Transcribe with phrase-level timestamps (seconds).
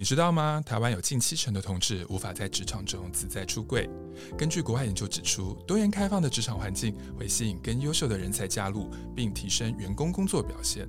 [0.00, 0.62] 你知道吗？
[0.64, 3.86] 台湾有近七成的同志无法在职场中自在出柜。
[4.34, 10.88] 根据国外研究指出，多元开放的职场环境会吸引更优秀的人才加入，并提升员工工作表现。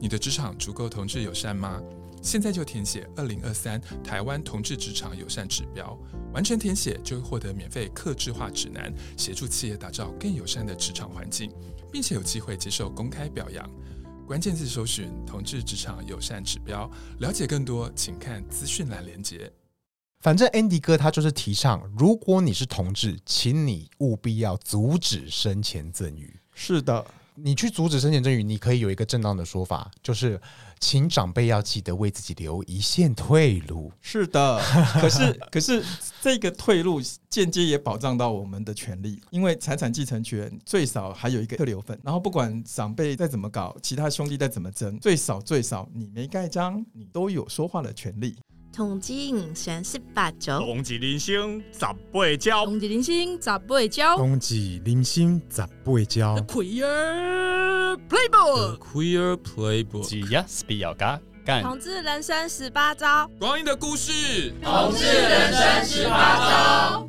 [0.00, 1.78] 你的职场足够同志友善吗？
[2.22, 5.94] 现在就填写二零二三台湾同志职场友善指标，
[6.32, 11.52] 完成填写就会获得免费客制化指南，协助企业打造更友善的职场环境，
[11.92, 13.70] 并且有机会接受公开表扬。
[14.28, 19.50] 关键字搜寻“同志职场友善指标”，了解更多，请看资讯栏连接。
[20.20, 26.38] 反正 Andy 哥他就是提倡，如果你是同志，请你务必要阻止生前赠与。
[26.52, 27.02] 是的。
[27.44, 30.40] 你去阻止生前赠与，你可以有一个正当的说法，就是
[30.80, 33.92] 请长辈要记得为自己留一线退路。
[34.00, 34.60] 是的，
[35.00, 35.84] 可是可是
[36.20, 48.36] 这个退路间接也保障到我们的权利，因为财产继承权最少还有一个特留份，然后不管长辈再怎么搞，其他兄弟再怎么争，最少最少你没盖章，你都有说话的权利。
[48.78, 56.36] 同志人生十八招，同志人生十八招，同志人生十八招，同志人生十八招。
[56.46, 61.60] Queer Playbook，Queer Playbook，只要是比较嘎干。
[61.60, 64.54] 同志人生十八招，光阴的故事。
[64.62, 67.08] 同志人生十八招。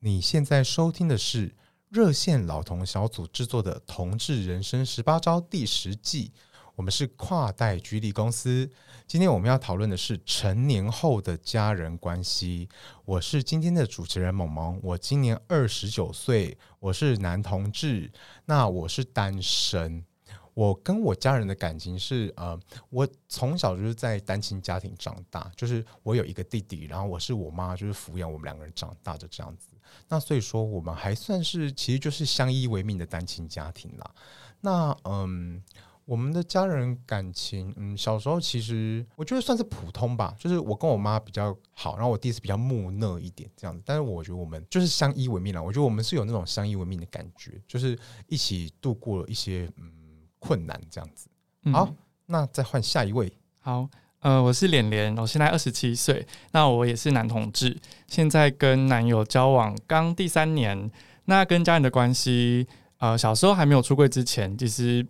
[0.00, 1.54] 你现在收听的是
[1.88, 6.30] 热线老同小组制作的《同志人生十八招》第十季。
[6.76, 8.70] 我们是跨代居立公司，
[9.06, 12.68] 今天我们要讨论的是成年后的家人关系。
[13.06, 18.12] 我是今天的主持人萌萌，我今年二十九岁，我是男同志，
[18.44, 20.04] 那我是单身。
[20.52, 22.58] 我跟我家人的感情是，呃，
[22.90, 29.68] 我从小就是在单亲家庭长大，就是我有一个弟弟，然后我是我妈就是抚养我们两个人长大的这样子。
[30.08, 34.14] 那所以说，我们还算是其实就是相依为命的单亲家庭啦。
[34.60, 35.62] 那嗯。
[36.06, 43.82] 我们的家人感情，嗯，小时候其实我觉得算是普通吧，就是我跟我妈比较好，然后我弟是比较木讷一点这样子。
[43.84, 49.90] 但是我觉得我们就是相依为命了，我觉得我们是有那种相依为命的感觉，就是一起度过了一些嗯
[50.38, 51.28] 困难这样子。
[51.72, 51.96] 好，嗯、
[52.26, 53.32] 那再换下一位。
[53.58, 53.88] 好，
[54.20, 60.88] 呃，我是脸脸，我现在二十七岁，那我也是男同志，现在跟男友交往刚第三年。
[61.24, 62.64] 那跟家人的关系，
[62.98, 65.04] 呃，小时候还没有出柜之前，其实。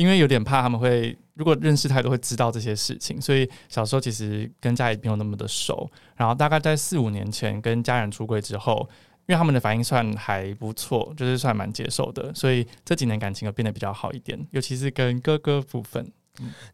[0.00, 5.90] 因为有点怕他们会，如果认识太多会知道这些事情，所以小时候其实跟家里没有那么的熟。
[6.16, 8.88] 然后大概在四五年前跟家人出柜之后，
[9.26, 16.10] 因为他们的反应算还不错，就是算蛮接受的，所以这几年感情又变得比较好一点，尤其是跟哥哥部分。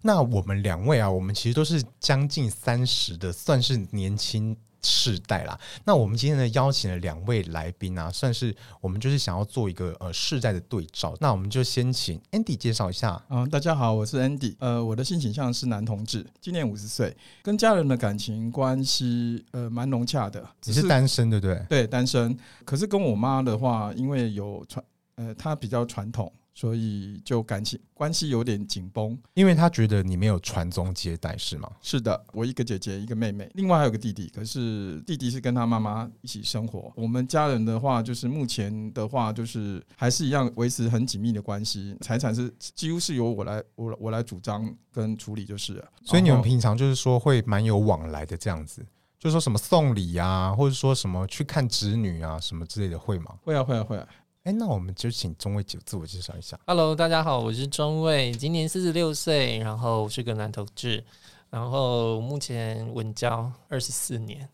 [0.03, 4.57] 那我们两位啊，我们其实都是将近三十的，算是年轻。
[4.87, 11.17] 世代啦，那我们今天呢邀请了两位来宾啊，算是我们就是想要做一个呃世代的对照。
[11.21, 13.21] 那我们就先请 Andy 介绍一下。
[13.29, 20.49] 嗯，大家好，我是 Andy，呃，我的性倾向是男同志，今年五十岁，跟家人的感情关系呃蛮融洽的。
[20.63, 21.67] 只是单身对不对？
[21.69, 22.39] 对，单身。
[22.65, 24.85] 可是跟我妈的话，因为有传
[25.17, 26.33] 呃，她比较传统。
[26.57, 31.71] 所以就感情关系有点紧绷，因为他觉得你没有传宗接代，是吗？
[31.83, 34.33] 是的，我一个姐姐，一个妹妹，另外还有个弟弟。
[34.35, 36.91] 可是弟弟是跟他妈妈一起生活。
[36.97, 41.95] 我们家人的话，就是目前的话，就是还是一样维持很紧密的关系。
[42.01, 45.85] 财产是几乎是由我来，我我来主张跟处理，就是了。
[46.05, 48.81] 所以你们平常就是说会蛮有往来的这样子，
[49.19, 53.35] 就是说什么送礼啊，或者说什么去看侄女啊，什么之类的，会吗？
[53.43, 54.09] 会啊，会啊，会啊。
[54.47, 56.57] 哎，那我们就请中尉自我介绍一下。
[56.69, 61.03] Hello，大家好，我是中尉，今年四十六岁，然后是个男同志，
[61.51, 64.49] 然后目前稳交二十四年。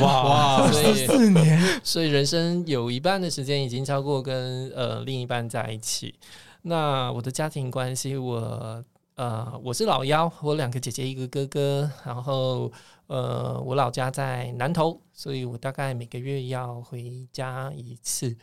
[0.00, 6.12] 哇， 二十四年，所以人生有一半的时间已经超过跟呃另一半在一起。
[6.62, 8.84] 那我的家庭关系，我
[9.14, 12.72] 呃我是老幺，我两个姐姐一个哥哥，然后
[13.06, 18.36] 呃我老家在南投，所以我大概每个月要回家一次。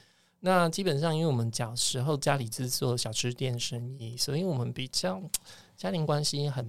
[0.46, 5.20] 那基本上，因为我们小时候家里是做小吃店生意，所以我们比较
[5.76, 6.64] 家庭关系很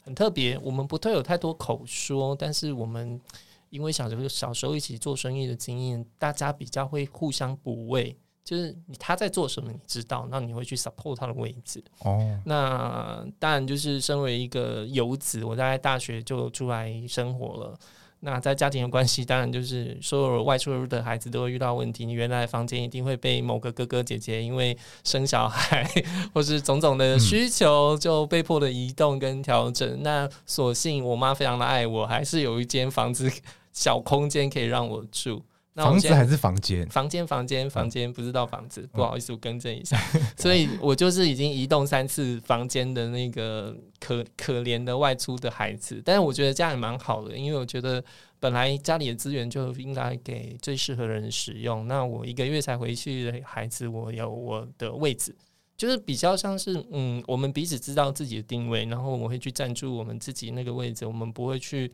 [0.00, 0.58] 很特别。
[0.60, 3.20] 我们不会有太多口说，但是我们
[3.68, 11.84] 因为小时候小时候一起做生意的经验，大家比较会互相补位，就是他在做什么，你知道，那你会去 support 他的位置。
[11.98, 17.78] 哦，那当然就是身为一个游子，我在大学就出来生活了。
[18.20, 22.04] 那在家庭的关系，当然就是所有外出的孩子都会遇到问题。
[22.04, 25.88] 你原来房间一定会被某个哥哥姐姐因为生小孩
[26.34, 29.88] 或是种种的需求，就被迫的移动跟调整。
[29.88, 33.30] 嗯、那所幸我妈非常的爱我，还是有一间房子
[33.72, 35.42] 小空间可以让我住。
[35.76, 36.84] 房子还是房间？
[36.88, 39.96] 房间，房间，房间，不知道房子，不好意思，我更正一下。
[40.36, 46.00] 所以我就是已经移动三次房间的那个可可怜的外出的孩子。
[46.04, 48.02] 但是我觉得这样也蛮好的，因为我觉得
[48.40, 51.86] 本来家里的资源就应该给最适合的人使用。
[51.86, 55.34] 那我一个月才回去的孩子，我有我的位置，
[55.76, 61.92] 就是比较像是嗯，我们彼此知道自己的定位，然后我会去占住我们自己那个位置，我们不会去。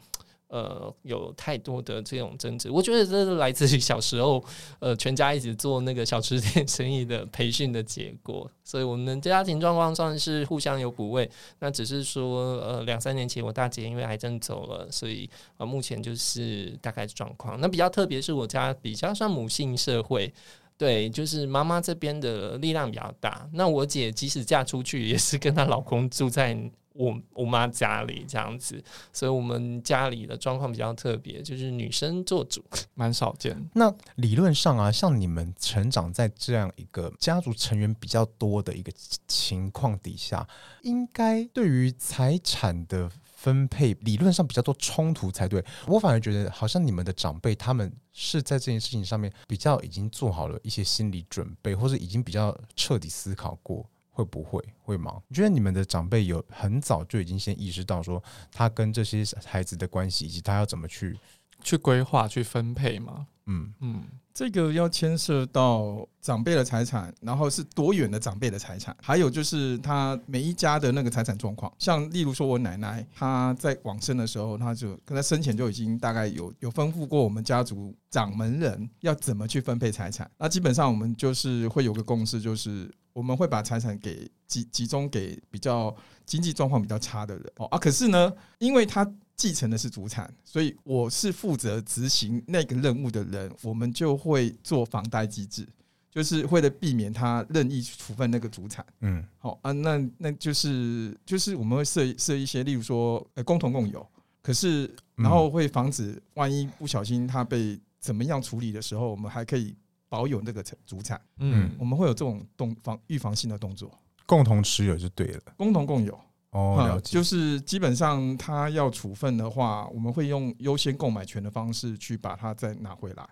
[0.54, 4.40] 呃，有太多的这种争执，我觉得这是来自于小时候，
[4.78, 8.48] 呃，全家一起做那个小吃店生意的培训的结果。
[8.62, 11.28] 所以我们家庭状况算是互相有补位。
[11.58, 17.60] 那只是说，呃，两三年前我大姐因为癌症走了，所以呃，目前就是大概状况。
[17.60, 20.32] 那比较特别是我家比较算母性社会，
[20.76, 23.48] 对，就是妈妈这边的力量比较大。
[23.52, 26.58] 那我姐即使嫁出去，也是跟她老公住在。
[26.96, 28.80] 我我妈家里这样子，
[29.12, 33.60] 所以我们家里的状况比较特别，就是女生做主， 蛮少见。
[33.72, 38.92] 那理论上啊，像你们成长在这样一个家族成员比较多的一个
[39.26, 40.46] 情况底下，
[40.82, 43.10] 应该对于财产的
[43.44, 45.62] 分配理论上比较多冲突才对。
[45.86, 53.86] 我反而觉得，好像你们的长辈他们是在这件事情上面比较已经做好了一些心理准备，或者已经比较彻底思考过。
[54.16, 55.20] 会不会会吗？
[55.26, 61.18] 你觉得你们的长辈有很早就已经先意识到说他跟这些孩子的关系，以及他要怎么去
[61.62, 63.26] 去规划、去分配吗？
[63.46, 71.70] 嗯嗯，这个要牵涉到长辈的财产，然后是多远的长辈的财产，还有就是他每一家的那个财产状况。
[71.78, 80.30] 像例如说，我奶奶她在往生的时候，她就跟她生前就已经大概有有吩咐过我们家族掌门人要怎么去分配财产。
[80.38, 82.90] 那基本上我们就是会有个共识，就是。
[83.14, 85.94] 我们会把财产给集集中给比较
[86.26, 95.66] 经济状况比较差的人哦啊，可是呢，因为他继承的是祖产，所以我是负责执行那个任务的人，我们就会做房贷机制，
[96.10, 98.84] 就是为了避免他任意处分那个祖产。
[99.00, 104.06] 嗯，好啊，那那就是就是我们会设设一些，例如说呃共同共有，
[104.42, 109.74] 可是然后会防止万一不小心他被怎么样处理的时候，我们还可以。
[110.06, 113.90] 保有那个祖产，嗯，我们会有这种动防预防性的动作，
[114.26, 116.16] 共同持有就对了，共同共有
[116.54, 123.28] 哦，了解，就是基本上他要处分的话，我们会用优先购买权的方式去把它再拿回来，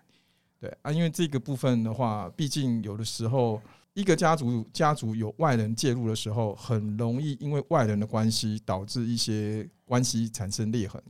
[0.59, 3.61] 对啊，因为这个部分的话，毕竟有的时候
[3.93, 11.01] 一个家族家族有外人介入的时候，很容易因为外人的关系导致一些关系产生裂痕，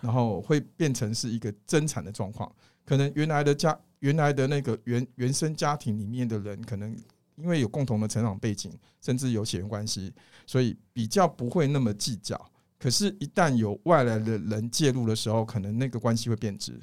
[0.00, 2.52] 然后会变成是一个争产的状况，
[2.84, 3.78] 可能原来的家。
[4.02, 6.92] 原来的那个原原生家庭里面的人，可能
[7.36, 10.12] 因为有共同的成长背景，甚至有血缘关系，
[10.46, 12.40] 所以比较不会那么计较。
[12.78, 16.80] 可是，一旦有外来的人介入的时候，可能那个关系会变质。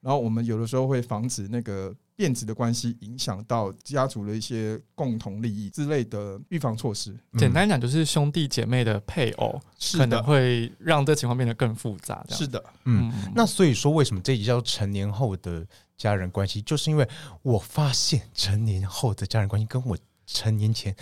[0.00, 7.18] 然后，我们有的时候会防止那个变质的关系影响到家族的一些共同利益之类的预防措施。
[7.38, 9.58] 简单讲，就是兄弟姐妹的配偶
[9.96, 12.22] 可能会让这情况变得更复杂。
[12.28, 13.10] 是的，嗯。
[13.34, 15.66] 那所以说，为什么这一集叫成年后的？
[16.00, 17.06] 家人关系，就是因为
[17.42, 19.94] 我发现成年后的家人关系跟我
[20.26, 20.96] 成年前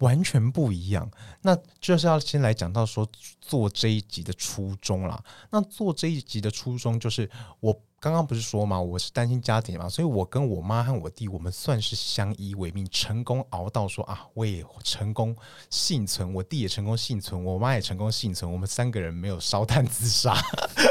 [0.00, 1.10] 完全不一样。
[1.40, 3.08] 那就是要先来讲到说
[3.40, 5.22] 做这一集的初衷啦。
[5.50, 7.30] 那做这一集的初衷就是
[7.60, 7.80] 我。
[8.02, 15.36] 刚刚不是说嘛，我是单亲家庭嘛，所以我跟我妈和我弟，我们算是相依为命，成功熬到说啊，我也成功
[15.68, 20.34] 幸存，我弟也成功幸存，我妈也成功幸存，我们三个人没有烧炭自杀，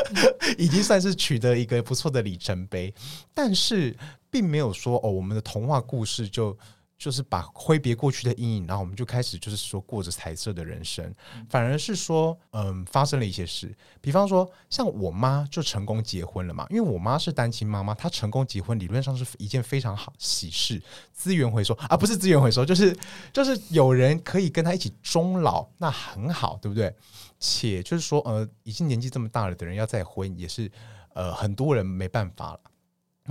[0.60, 2.94] 已经算是取得一个不错的里程碑。
[3.34, 3.98] 但是
[4.30, 6.56] 并没有说哦，我们的童话故事就。
[7.00, 11.16] 就是把挥别过去的阴影，然后我们就开始就是说过着彩色的人生，
[11.50, 20.80] 反而是说，嗯，发生了一些事，比方说像我妈就成功结婚了嘛，因为我妈是单亲妈妈，她成功结婚理论上是一件非常好喜事，
[21.14, 22.94] 资源回收啊，不是资源回收，就是
[23.32, 26.94] 就是有人可以跟她一起终老，那很好，对不对？
[27.40, 30.70] 且就是说，呃，已经年纪这么大了的人要再婚，也是
[31.14, 32.60] 呃很多人没办法了。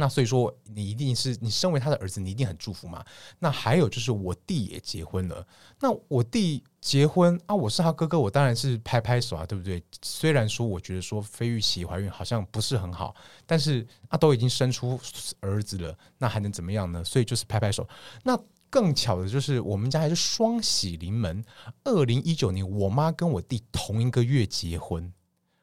[0.01, 3.05] 那所以说，你一定是你身为他的儿子，你一定很祝福嘛。
[3.41, 5.45] 那还有就是，我弟也结婚了。
[5.81, 9.83] 那我弟结婚啊，我是他哥哥，我当然是拍拍手啊，对不对？
[10.01, 13.13] 虽然说我觉得说非预期怀孕好像不是很好，
[13.45, 15.01] 但是啊，都已经生出
[15.41, 17.03] 儿子了，那还能怎么样呢？
[17.03, 17.85] 所以就是拍拍手。
[18.23, 18.39] 那
[18.71, 21.45] 更巧的就是，我们家还是双喜临门。
[21.83, 25.13] 二零一九年，我妈跟我弟同一个月结婚。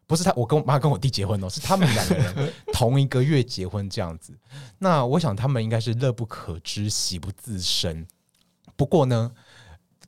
[0.07, 4.37] 不是他，我跟我妈跟我弟结婚哦，是他们两个人同一个月结婚这样子。
[4.77, 8.05] 那我想他们应该是乐不可支，喜不自胜。
[8.75, 9.31] 不过呢，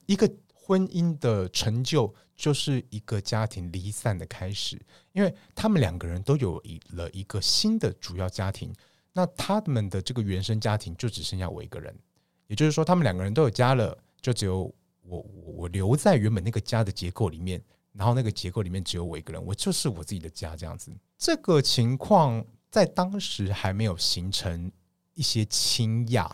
[0.06, 4.80] 一个婚姻的成就就是一个家庭离散的开始，
[5.14, 8.74] 因为他们两个人都有一了一个新的主要家庭。
[9.14, 11.98] 那他们的这个原生家庭就只剩下我一个人，
[12.46, 17.60] 也就是说，他们两个人都有家了，就只有我我我留在原本那个家的结构里面，
[17.98, 20.92] 然后那个结构里面只有我一个人，我就是我自己的家这样子。
[21.18, 24.72] 这个情况在当时还没有形成
[25.16, 26.30] 一些惊讶。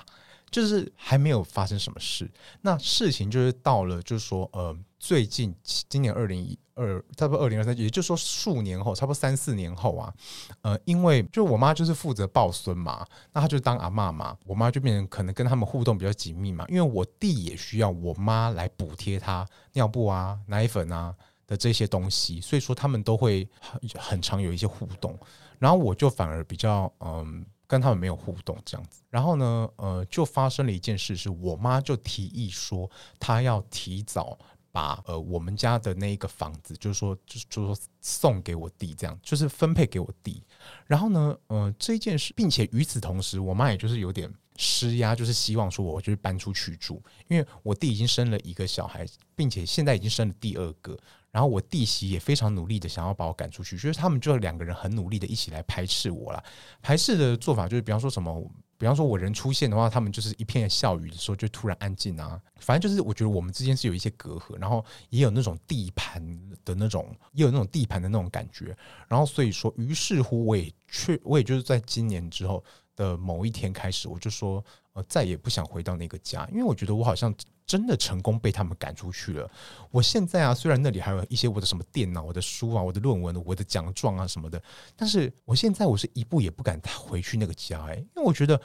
[0.51, 2.29] 就是还没有发生什么事，
[2.62, 5.51] 那事情就是到了，就是说，呃，最近
[5.89, 10.13] 今年二零一二，差不多二零二三，也就是说数年后，差不多三四年后啊，
[10.62, 21.15] 呃，因为就我妈就是负责抱孙嘛，那她就当阿嬷嘛，我妈就变成可能跟他们互动比较紧密嘛，因为我弟也需要我妈来补贴他尿布啊、奶粉啊
[21.53, 25.17] 的这些东西，所以说他们都会很很常有一些互动，
[25.60, 27.45] 然后我就反而比较嗯。
[27.65, 32.88] 跟他们没有互动这样子，然后呢，呃，就发生了一件事，是我妈就提议说，
[33.19, 34.38] 她要提早
[34.72, 40.43] 把呃我们家的那一个房子，就是说，就是就是说送给我弟，这样就是分配给我弟。
[40.86, 49.03] 然后呢，呃，这件事，并且与此同时，我妈也就是有点施压，就是希望说我就是搬出去住，因为我弟已经生了一个小孩，
[49.36, 50.95] 并且现在已经生了第二个。
[51.33, 56.43] 然后我弟媳也非常努力的想要把我赶出去，就是他们就两个人很努力的一起来排斥我了。
[56.79, 58.39] 排斥的做法就是，比方说什么，
[58.77, 62.39] 比方说我人出现的话，他们就是一片笑语的时候就突然安静啊。
[62.59, 66.23] 反正就是我觉得我们之间是有一些隔阂，然后也有那种地盘
[66.63, 68.77] 的那种，也有那种地盘的那种感觉。
[69.07, 72.63] 然后所以说，于是乎我也去，我也就是在今年之后
[72.95, 74.63] 的某一天开始，我就说，
[74.93, 77.33] 呃，再也不想回到那个家，因为我觉得我好像。
[77.65, 79.50] 真的成功被他们赶出去了。
[79.89, 84.62] 我现在啊，虽然那里还有一些我的什么电脑、我的书啊、我的论文、我的奖状啊什么的，
[84.96, 88.60] 但是我现在我是一步也不敢回去那个家哎、因为我觉得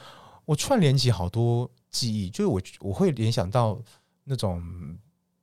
[0.45, 3.81] 我串联起好多记忆，就是我我会联想到
[4.23, 4.61] 那种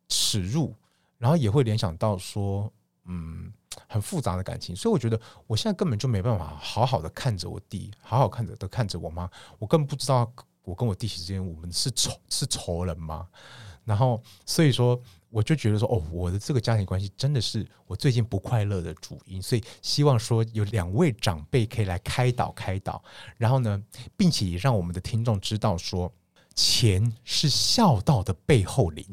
[0.09, 0.75] 耻辱，
[1.19, 2.73] 然后也会联想到说，
[3.05, 3.53] 嗯，
[3.89, 10.31] 很复杂的感情，所以我觉得我现在根本就没办法好好的看着我弟，好好看着的看着我妈，我根本不知道。
[10.67, 13.29] 我跟我弟媳之间，我们是仇是仇人吗？
[13.85, 19.41] 然后所以说，我就觉得说，哦，我的这个家庭关系真的是我最近不快乐的主因。
[19.41, 23.01] 所以希望说有两位长辈可以来开导开导，
[23.37, 23.81] 然后呢，
[24.17, 26.13] 并且也让我们的听众知道说，
[26.57, 29.07] 钱是孝道的背后灵。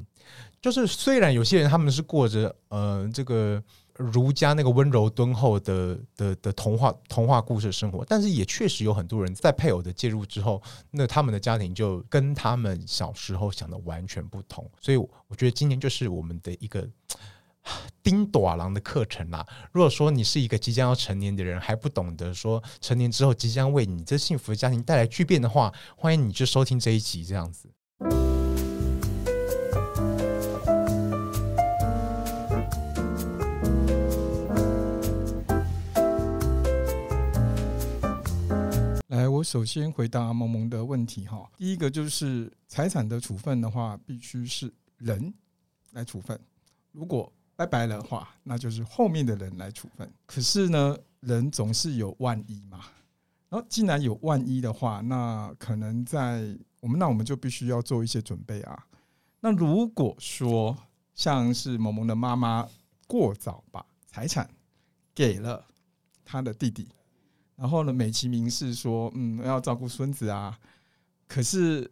[0.60, 3.64] 就是虽然有些人他们是过着呃这个。
[3.98, 14.70] 儒家那个温柔敦厚的的的童话童话故事生活，但是也确实有很多人在配偶的介入之后，那他们的家庭就跟他们小时候想的完全不同。
[14.82, 16.88] 所以我觉得今年就是我们的一个
[18.02, 19.46] 丁短郎的课程啦。
[19.72, 27.70] 如果说你是一个即将要成年的人，还不懂得说成年之后即将为你这幸福的家庭带来巨变的话，欢迎你去收听这一集这样子。
[39.44, 45.34] 首先回答萌萌的问题哈，第一个就是财产的处分的话，必须是人
[45.92, 46.40] 来处分。
[46.92, 50.12] 如果拜拜的话，那就是后面的人来处分。
[50.26, 52.86] 可是呢，人总是有万一嘛。
[53.50, 58.88] 然后既然有万一的话，那可能在我们那我们就必须要做一些准备啊。
[59.40, 60.76] 那如果说
[61.14, 62.68] 像是萌萌的妈妈
[63.06, 64.50] 过早把财产
[65.14, 65.64] 给了
[66.26, 66.88] 他的弟弟。
[67.56, 70.58] 然后呢，美其名是说，嗯，要照顾孙子啊。
[71.28, 71.90] 可是，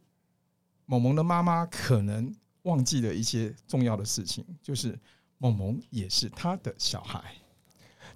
[0.85, 4.99] 萌萌的妈妈可能忘记了一些重要的事情，就是
[5.37, 7.23] 萌萌也是他的小孩。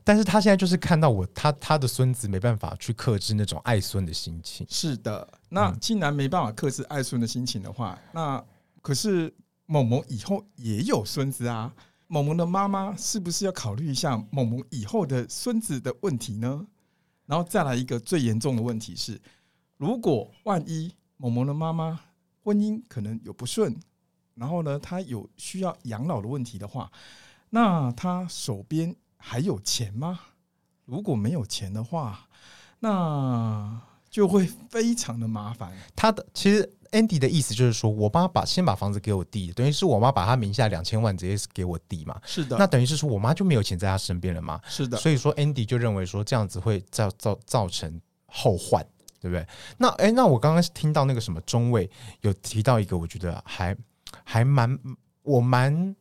[0.03, 4.65] 但是他现在就是看到我，他他的孙子没办法去克制那种爱孙的心情。
[4.69, 8.43] 是的，那既然没办法克制爱孙的心情的话，那
[8.81, 9.33] 可是
[9.65, 11.73] 萌萌以后也有孙子啊。
[12.07, 16.67] 萌萌的妈妈是不是要考虑一下萌萌以后的孙子的问题呢？
[17.25, 19.19] 然后再来一个最严重的问题是，
[19.77, 21.99] 如果万一某某的妈妈
[22.43, 23.75] 婚姻可能有不顺，
[24.35, 26.91] 然后呢，她有需要养老的问题的话，
[27.49, 30.19] 那她手边还有钱吗？
[30.85, 32.29] 如果没有钱的话，
[32.79, 33.81] 那
[34.15, 35.69] 就会非常的麻烦。
[35.93, 36.71] 他的其实。
[36.91, 42.17] Andy 的意思就是说，我妈把先把房子给我弟，等于是我妈把他名下两千万直接给我弟嘛。
[42.23, 44.61] 是的，那等于是说我妈就没有钱在他身边了嘛。
[44.65, 48.81] 是的，所以说 Andy 就认为说这样子会造造造成后患，
[49.19, 49.45] 对不对？
[49.77, 51.89] 那哎，那我刚刚听到那个什么中尉
[52.21, 53.75] 有提到一个，我觉得还
[54.23, 54.79] 还蛮
[55.23, 55.93] 我蛮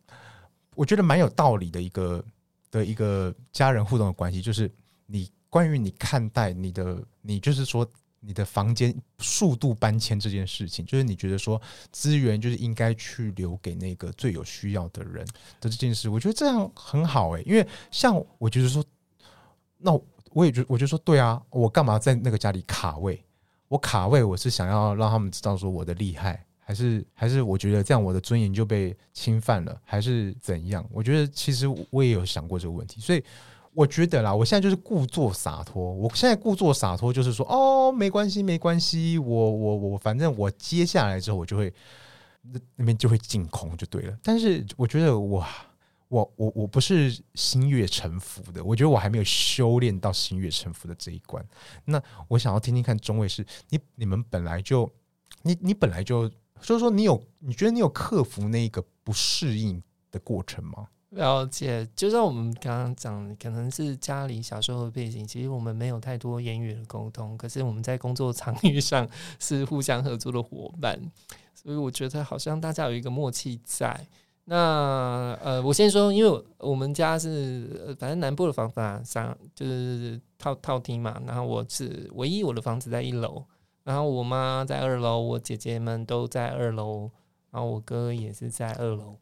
[0.76, 2.25] 我觉得蛮有道理的一个
[2.71, 4.71] 的一个家人互动的关系，就是
[5.06, 7.85] 你关于你看待你的你就是说。
[8.26, 11.61] 你的房间速度搬迁这件事情，就是你觉得说
[11.93, 15.25] 资源就是应该去留给那个最有需要的人
[15.61, 18.85] 的这件事，我觉得这样很好诶、因为像我觉得说，
[19.78, 19.93] 那
[20.31, 23.23] 我也觉我就说对啊，我干嘛在那个家里卡位？
[23.69, 30.87] 我卡位，我是想要让他们知道说我的厉害，还是还是我觉得这样我的尊严就被侵犯了，还是怎样？
[30.90, 33.25] 我觉得其实我也有想过这个问题，所以
[33.75, 35.93] 我觉得啦，我现在就是故作洒脱。
[35.93, 41.73] 我现在故作洒脱就是说，哦，没关系，没关系，我我我，反正我接下来之后我就会
[42.43, 44.16] 那那边就会净空就对了。
[44.23, 45.49] 但是我觉得哇。
[46.09, 51.45] 我我我不是心悦诚服的，我觉得我还没有修炼到心悦诚服的这一关。
[51.87, 54.88] 那我想要听听看中卫是你你们本来就
[55.43, 60.87] 你你本来就所以说你有你觉得你有克服那个不适应的过程吗？
[61.14, 71.00] 了解，就像我们刚刚讲，可能是家里小时候的背景，其实我们没有太多言语的沟通，可是我们在工作场域上是互相合作的伙伴，
[71.54, 74.06] 所以我觉得好像大家有一个默契在。
[74.47, 81.23] 那呃，我先说，因为我们家是反正南部的房子啊，上就是套套厅嘛。
[81.26, 83.42] 然后我是唯一我的房子在一楼，
[83.85, 87.11] 然后我妈在二楼，我姐姐们都在二楼，
[87.50, 89.16] 然后我哥也是在二楼。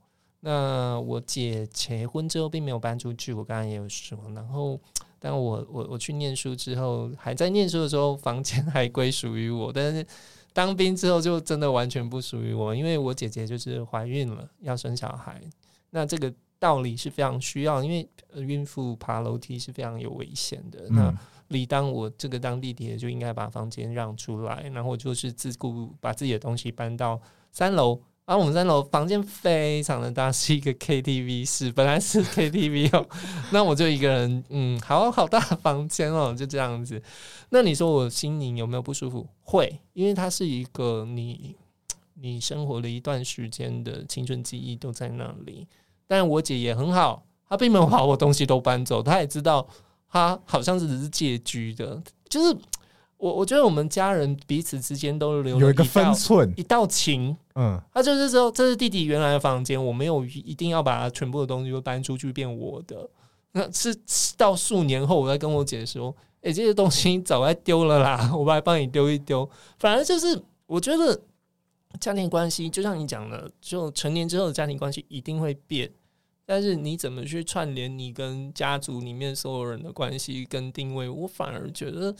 [0.44, 4.18] 那我姐结婚之后并没有搬出去，我刚刚也有说。
[4.34, 4.78] 然后，
[5.18, 10.06] 但我我我去念书之后，还在念书的时候，房间还归属于我，但是。
[10.54, 15.40] 当兵之后就真的完全不属于我，因为我姐姐就是怀孕了，要生小孩。
[15.88, 20.80] 那这个道理是非常需要，因为孕妇爬楼梯是非常有危险的。
[20.90, 21.18] 嗯、那
[21.49, 27.18] 理当我这个当弟弟的就应该把房间让出来，然后就是自顾把自己的东西搬到
[27.50, 27.99] 三楼。
[28.25, 33.05] 然后我们三楼房间非常的大，是一个 KTV 室，本来是 KTV 哦。
[33.50, 37.02] 那我就一个人，嗯，好好大的房间哦，就这样子。
[37.50, 39.26] 那你说我心里有没有不舒服？
[39.43, 41.57] 会，因为它是一个你
[42.14, 45.67] 你生活了一段时间的青春记忆都在那里。
[46.07, 49.67] 但我姐也很好，她并没有把我东西都搬走，她也知道
[50.09, 52.00] 她好像是只是借居的，
[52.31, 52.57] 就是。
[53.23, 57.37] 我我觉得我们家人彼此之间都留有一个分寸，一道情。
[57.55, 63.09] 嗯，他就是说，这是弟弟原来的房间，我没有一定要把他全部的东西都搬出去变我的。
[63.52, 63.97] 那是
[64.37, 66.12] 到数年后，我再跟我姐说
[66.43, 71.17] ：“哎、欸，这些东西早该丢了啦，我来帮你丢一丢。”反正就是，我觉得
[72.00, 75.89] 家庭关系就像你讲的，就成年之后的家庭关系一定会变，
[76.45, 82.13] 但是你怎么去串联你跟家族里面所有人的关系跟定位，我反而觉得。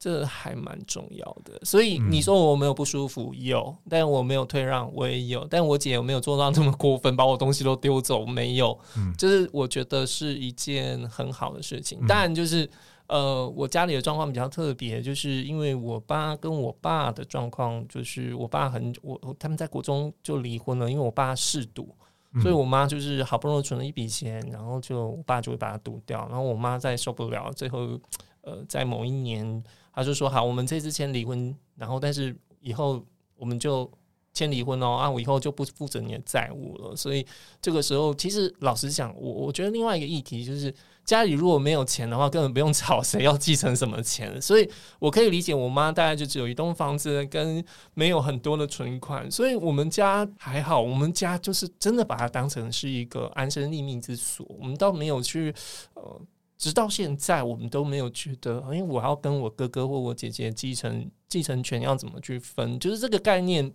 [0.00, 8.24] 这还蛮重要的，所以你说我没有不舒服，有，但我没有退让，我也有，但我姐有没有做到这么过分，把我东西都丢走？
[8.24, 8.76] 没有，
[9.18, 12.06] 就是我觉得是一件很好的事情。
[12.06, 12.66] 当然，就是
[13.08, 21.94] 呃，我家里的状况比较特别，就是因为我爸跟我爸的状况，就是我爸很我他们在国中就离婚了，因为我爸嗜赌，
[22.40, 28.00] 所以我妈就是好不容易存了一笔钱，然后就我爸就会把它赌掉，然后我妈再受不了，最后
[28.40, 29.62] 呃，在某一年。
[29.92, 33.04] 他就说：“好，我们这次签离婚，然后但是以后
[33.36, 33.90] 我们就
[34.32, 36.94] 签离婚哦，啊，我以后就不负责你的债务了。
[36.94, 37.26] 所以
[37.60, 40.72] 这个时候，其实老实讲，我我觉得另外一个议题就是，
[41.04, 44.40] 家里如果没有钱的话，根本不用吵谁要继承什么钱。
[44.40, 47.62] 所以我可以理解，我妈大概就只有一栋房子跟
[47.94, 55.52] 没有很多的存款，所以我们家还好，我们家就是真的把它当成是一个安身立命之所，我们倒没有去
[55.94, 56.20] 呃。”
[56.60, 63.72] 直到现在，我们都没有觉得，因为我要跟我哥哥或我姐姐继承继承权要怎么去分，就是这个概念。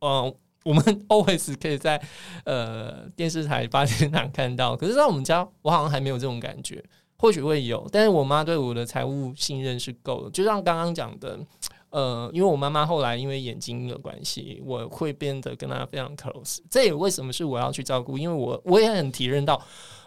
[0.00, 2.02] 呃，我们 always 可以在
[2.44, 6.84] 呃电视台八点档看到，可是在我们家，我好像还没有这种感觉。
[7.16, 10.30] 或许会有，但是我妈对我的财务信任是够的。
[10.30, 11.38] 就像刚刚讲的，
[11.90, 16.58] 呃，因为我妈妈后来因为眼睛的关系，我会变得跟她非常 close。
[16.68, 19.62] 这也为什么是我要去照顾，因为我我也很体认到，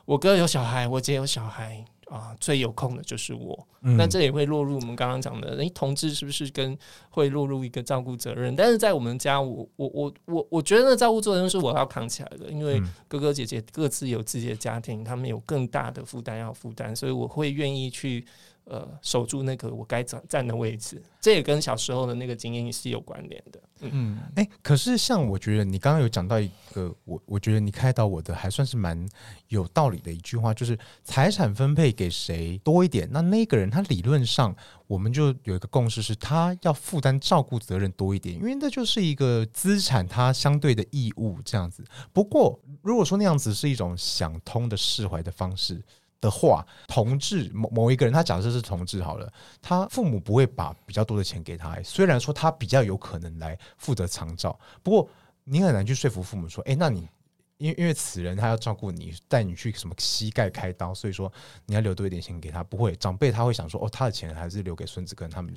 [0.05, 1.83] 我哥有小孩，我姐有小孩。
[2.09, 6.77] 啊，最有空的就是我，嗯、那这也会落入我们刚刚讲的，诶，同志是不是跟
[7.09, 8.55] 会落入一个照顾责任？
[8.55, 18.23] 但是在我们家，我我我我我觉得照顾责任是我要扛起来的，因为哥哥姐姐各自有自己的家庭，他们有更大的负担要负担，所以我会愿意去。
[18.65, 23.59] 呃，守住那个我该站站的位置，这也跟小时候的那个经验是有关联的。
[23.81, 29.05] 嗯，哎、欸，可是像我觉得你刚刚有讲到一个，我我觉得你开导我的还算是蛮
[29.49, 34.55] 有道理的一句话，就是财产分配给谁多一点，那那个人他理论上
[34.87, 41.83] 我们就有一个共识，是他要负担照顾责任多一点，因为那就是一个资产，他相对的义务这样子。
[42.13, 45.83] 不过如果说那样子是一种想通的释怀的方式。
[46.23, 49.29] 的话，同志某某一个人，他假设是同志好了，
[49.61, 51.77] 他父母不会把比较多的钱给他。
[51.83, 55.09] 虽然说他比较有可能来负责长照，不过
[55.43, 57.09] 你很难去说服父母说，哎，那你
[57.57, 61.31] 因为因为此人他要照顾你，带你去什么膝盖开刀，所以说
[61.65, 62.63] 你要留多一点钱给他。
[62.63, 65.53] 不会，长辈他会想说，哦，他的钱还是留给孙子，跟他们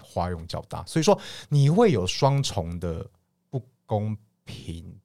[0.00, 1.18] 花用较大，所以说
[1.50, 3.06] 你会有双重的
[3.50, 4.98] 不公平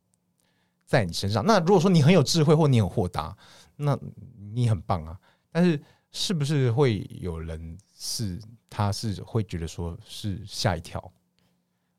[0.86, 1.45] 在你身上。
[1.45, 3.36] 那如果说你很有智慧或你很豁达，
[3.81, 3.99] 那
[4.53, 5.19] 你很棒啊。
[5.51, 8.39] 但是是不是会有人是
[8.69, 11.11] 他是会觉得说是吓一跳？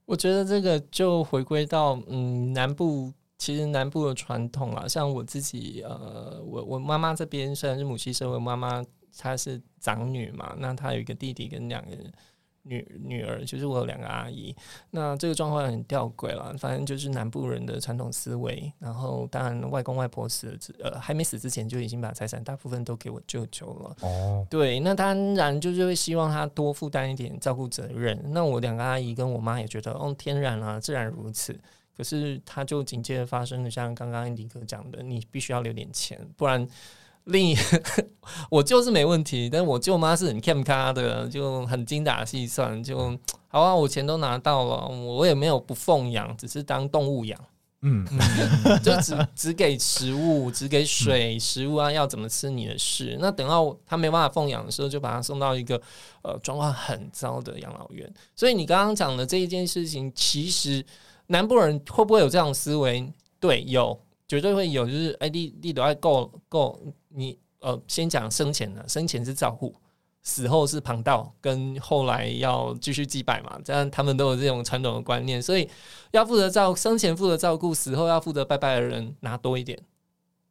[0.04, 3.12] 我觉得这个就回归到嗯南部。
[3.38, 8.84] 其实南部的传统啊，像我自己，呃，我我妈妈这边虽然是母系社会，妈妈
[9.18, 12.12] 她是长女嘛，那她有一个弟弟跟两个人
[12.62, 14.54] 女女儿，就是我有两个阿姨。
[14.90, 18.72] 那这个状况很吊诡了，反正就是南部人的传统思维。
[18.78, 23.96] 然后当然外公外婆死了之，呃，还没死之前就已经把财产大部分都给我舅舅了。
[24.00, 28.18] 哦，对，那当然就是会希望他多负担一点照顾责任。
[28.32, 31.58] 那我两个阿姨跟我妈也觉得，哦，天然啊，自然如此。
[31.94, 36.66] 可是，他就紧接着发生了，像刚刚安迪哥讲的，你必须要留点钱，不然
[37.24, 37.56] 另一
[38.50, 47.38] 我就是没问题，但我舅妈是很欠咖的，就很精打细算，就好啊，我钱都拿到了，我也没有不奉养，只是当动物养，
[47.82, 48.06] 嗯，
[48.82, 53.16] 就只只给食物，只给水，食物啊，要怎么吃你的事。
[53.20, 55.80] 那等到他没办法奉养的时候，就把他送到一个
[56.22, 58.12] 呃状况很糟的养老院。
[58.34, 60.84] 所以你刚刚讲的这一件事情，其实。
[61.28, 63.10] 南部人会不会有这样思维？
[63.40, 64.84] 对，有，绝对会有。
[64.84, 66.78] 就是，哎，你你都要够够，
[67.14, 69.74] 你呃，先讲生前的，生前是照护，
[70.22, 75.68] 死后是旁道，跟后来要继续祭拜嘛，这样他们都有这种传统的观念，所以
[76.10, 79.78] 要负责照生前负责照顾，死后要负责拜拜的人拿多一点。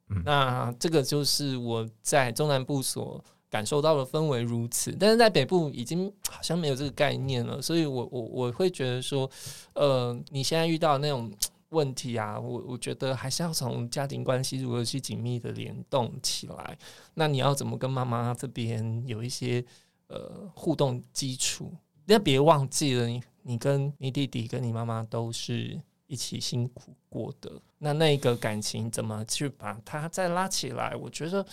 [0.10, 3.24] 嗯，那这个就是我在中南部所。
[3.52, 9.30] 感受到的氛围如此，但是在北部已经好像没有这个概念了，所以我我我会觉得说，
[9.74, 11.30] 呃，你现在遇到那种
[11.72, 16.78] 问题啊，我我觉得还是要从家庭关系如何去紧密的联动起来。
[17.14, 19.66] 那你要怎么跟妈妈这边有一些
[20.08, 21.74] 呃互动基础？
[22.06, 30.96] 那别忘记了，你你跟你弟弟跟你妈妈都是一起辛苦过的，那那个感情怎么去把它再拉起来？
[30.96, 31.46] 我觉得。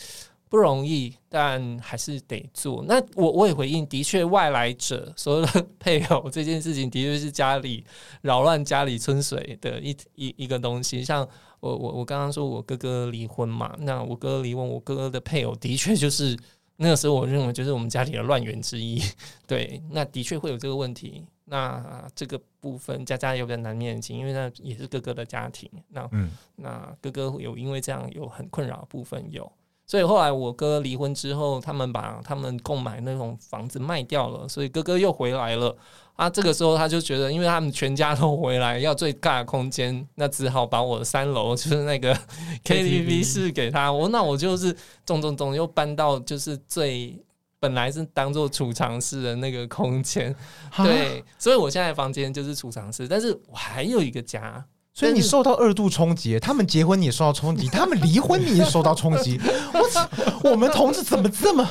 [0.49, 2.83] 不容易，但还是得做。
[2.87, 7.85] 那我我也回应，的确，外来者所有的配偶这件事情，的确是家里
[8.23, 11.05] 扰乱家里春水的一 一一个东西。
[11.05, 11.27] 像
[11.61, 16.37] 我我我刚刚说我哥哥离婚嘛，那我哥哥离婚，我哥哥的配偶的确就是
[16.77, 19.03] 那个时候，我认为就是我们家里的乱源之一。
[19.47, 21.25] 对，那的确会有这个问题。
[21.51, 25.71] 那这个部分家家有点难面经，因为那也是哥哥的家庭。
[25.89, 29.51] 那嗯，那哥哥有因为这样有很困扰的部分有。
[29.89, 35.75] 所以后来我哥离婚之后，他们把他们购买那种房子卖掉了，所以哥哥又回来了。
[36.15, 42.15] 啊，这个时候他就觉得，因为他们全家都回来，要最大的空间，那只好把我的三楼就是那个
[42.65, 43.91] KTV 室给他。
[43.91, 47.17] 我那我就是重重重又搬到就是最
[47.59, 50.35] 本来是当做储藏室的那个空间。
[50.77, 54.63] 对，所以我现在房间就是储藏室，但是我还有一个家。
[54.99, 59.39] 所以你受到二度冲击，他们结婚你也受到冲击，他们离婚你也受到冲击。
[60.43, 61.65] 我我们同志怎么这么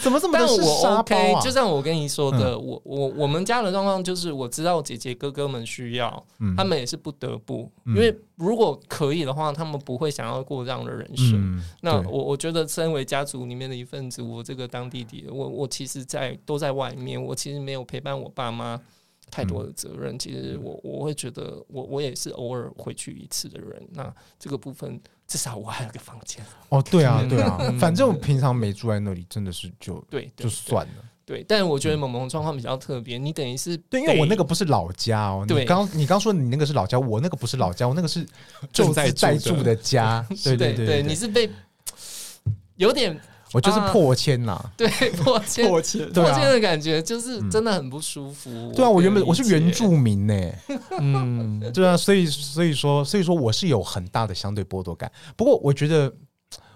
[0.00, 1.40] 怎么这么的是沙包啊？
[1.42, 6.24] 就像我跟你说的，我我我们家的状况就是，我知道姐姐哥哥们需要，
[6.56, 11.62] 他们也是不得不，因为如果可以的话，他们不会想要过这样的人生。
[11.82, 18.80] 那我我觉得，身为家族里面的一份子，我这个当弟弟，我我其实在都在外面，我其实没有陪伴我爸妈。
[19.32, 23.82] 太多的责任，其实我我会觉得我，我我也是偶尔回去一次的人。
[23.92, 26.44] 那这个部分，至少我还有个房间。
[26.68, 31.04] 哦，对啊， 对啊，反正我平常没住在那里，真的是就对，就算了。
[31.24, 35.46] 对，但我觉得萌萌状况比较特别，你等于是对，因为我那个不是老家哦。
[35.48, 38.26] 对，刚你刚说你那个是老家，我那个不是老家，我那个是
[38.70, 40.22] 就在在住的家。
[40.44, 41.50] 对对对，你是被
[42.76, 43.18] 有点。
[43.52, 48.50] 我就是破千呐、啊， 对，破千，破千，破千的感觉就是真的很不舒服。
[48.50, 50.34] 嗯、对啊，我原本我是原住民呢，
[51.00, 55.10] 嗯，对啊，所以所以说所以说我是有很大的相对剥夺感。
[55.36, 56.12] 不过我觉得，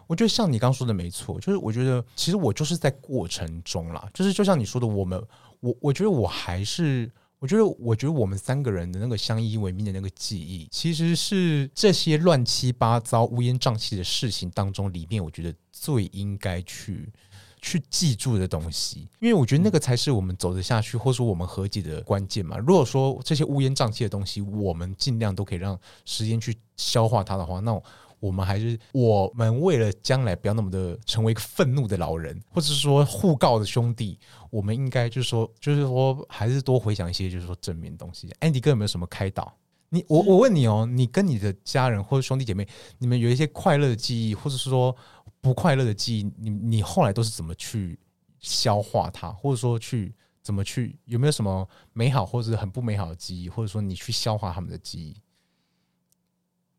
[0.07, 5.23] 我觉得像你刚说的没错，就是我觉得其实我就是在过程中啦，就是就像你说的，我们
[5.61, 7.11] 我我觉得我还是。
[7.39, 17.13] 我觉得，我觉得我们三个人的那个相依为命的那个记忆，其实是这些乱七八糟、乌烟瘴气的事情当中里面，我觉得最应该去
[17.61, 22.57] 去记住的东西，因为我觉得那个才是我们走得下去，或者说我们和解的关键嘛。
[22.59, 27.83] 如果说这些乌烟瘴气的东西，我们尽量都可以让时间去消化它的话，那
[28.21, 28.37] 我。
[28.37, 34.19] 们还是我们为了将来不要那么的成为一个愤怒的老人，或者是说互告的兄弟，
[34.51, 38.31] 我们应该就是说，就是说还是多回想一些就是说正面东西。
[38.41, 39.51] 安迪哥有没有什么开导？
[39.89, 44.95] 你我我问你哦，你跟你的家人或者兄弟姐妹，你们有一些快乐的记忆，或者是说
[45.41, 47.99] 不快乐的记忆，你你后来都是怎么去
[48.39, 55.17] 消化它，或者说去怎么去有没有什么美好或者是很不美好的记忆，或者说你去消化他们的记忆？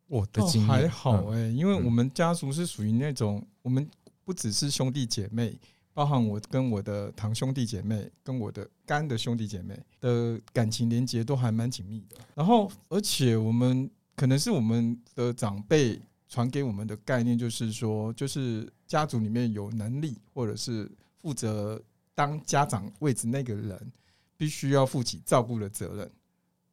[0.08, 3.86] 我的经验还好哎、欸，因为我们家族是属于那种，我们
[4.24, 5.60] 不只是兄弟姐妹，
[5.94, 12.16] 包含我跟我的堂兄弟姐妹，跟我的干的兄弟姐妹的感情连结都还蛮紧密的。
[12.36, 20.90] 然后，而且我们可能是我们的长辈传给我们的概念，就是说，就是家族里面有能力或者是
[21.22, 21.82] 负责
[22.16, 23.92] 当家长位置那个人，
[24.38, 26.12] 必须要负起照顾的责任。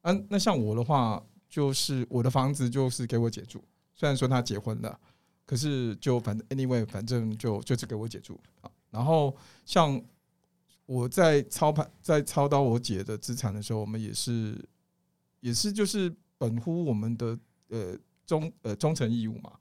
[0.02, 1.20] 嗯、啊，那像我的话。
[1.54, 3.62] 就是我的房子就是给我姐住，
[3.94, 4.98] 虽然说她结婚了，
[5.46, 8.68] 可是就反正 anyway，反正就就是给我姐住啊。
[8.90, 9.32] 然后
[9.64, 10.02] 像
[10.84, 14.60] 我在操盘在操刀我姐的资产的时候，我们也是
[15.38, 17.38] 也是就是本乎我们的
[17.68, 19.52] 呃忠呃忠诚义务嘛，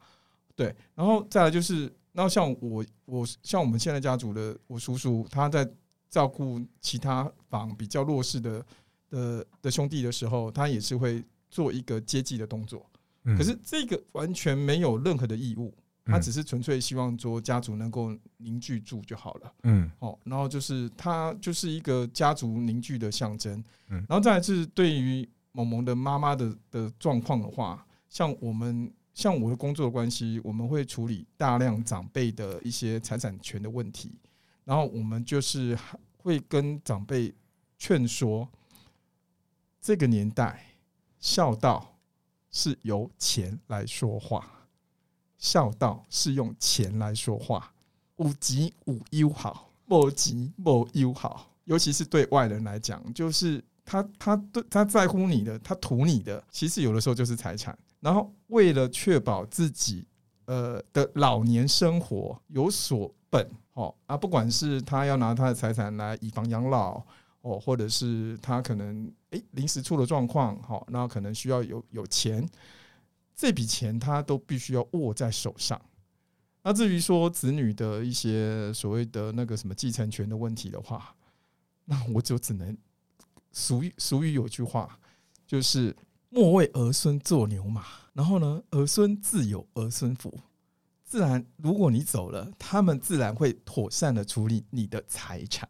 [0.56, 0.76] 对。
[0.96, 5.72] 然后再来就是，那像我我像我们现在家族的我叔叔，他在
[6.10, 8.66] 照顾其他房比较弱势的
[9.12, 11.24] 的的兄弟的时候，他也是会。
[11.54, 12.84] 做一个接济的动作，
[13.38, 15.72] 可是这个完全没有任何的义务，
[16.04, 19.54] 他只是纯粹希望说家族能够凝聚住就好了。
[19.62, 23.63] 嗯，哦，然后就是他就是一个家族凝聚的象征。
[23.89, 34.10] 嗯，然后再来是对于萌萌的妈妈的的状况的话，像我们像我的工作的关系，我们会处理大量长辈的一些财产权的问题，
[34.66, 35.78] 然后我们就是
[36.18, 37.32] 会跟长辈
[37.78, 38.50] 劝说，
[39.80, 40.73] 这个年代。
[41.24, 41.96] 孝道
[42.52, 44.46] 是由钱来说话，
[45.38, 47.72] 孝道是用钱来说话。
[48.18, 51.50] 有钱有友好，没钱没友好。
[51.64, 57.78] 尤其是对外人来讲，就是他他对他在乎你的，他图你的，其实有的时候就是财产。
[58.02, 60.06] 然后为了确保自己
[60.44, 67.02] 呃的老年生活有所本，哦啊，不管是他要拿他的财产来以房养老。
[67.44, 72.48] 哦，或者是他可能诶临时出了状况，好，那可能需要有有钱，
[73.36, 75.80] 这笔钱他都必须要握在手上。
[76.62, 81.14] 那至于说子女的一些所谓的那个什么继承权的问题的话，
[81.84, 82.78] 那我就只能
[83.52, 84.98] 俗语俗语有句话，
[85.46, 85.94] 就是
[86.30, 90.34] 莫为儿孙做牛马，然后呢，儿孙自有儿孙福，
[91.04, 95.68] 自然如果你走了，他们自然会妥善的处理你的财产，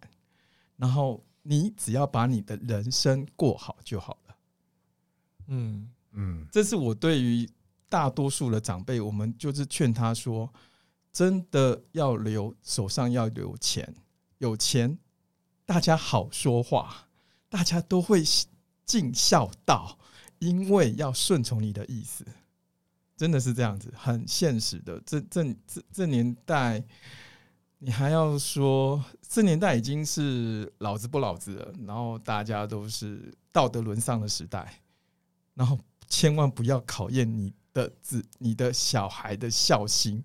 [0.78, 1.26] 然后。
[1.44, 4.36] 你只要把你的人生过好就好了。
[5.48, 7.48] 嗯嗯，这是我对于
[7.90, 10.52] 大多数的长辈，我们就是劝他说：
[11.12, 13.94] 真的要留手上要留钱，
[14.38, 14.98] 有钱
[15.66, 17.08] 大家好说话，
[17.50, 18.24] 大家都会
[18.86, 20.00] 尽孝道，
[20.40, 22.26] 因为要顺从你的意思，
[23.18, 25.00] 真的是这样子，很现实的。
[25.06, 26.84] 这这这这年代。
[27.86, 34.80] 你还要说，这年代已经是老子不老子了，然后大家都是道德沦丧的时代，
[35.54, 40.24] 然后千万不要考验你的子、你的小孩的孝心，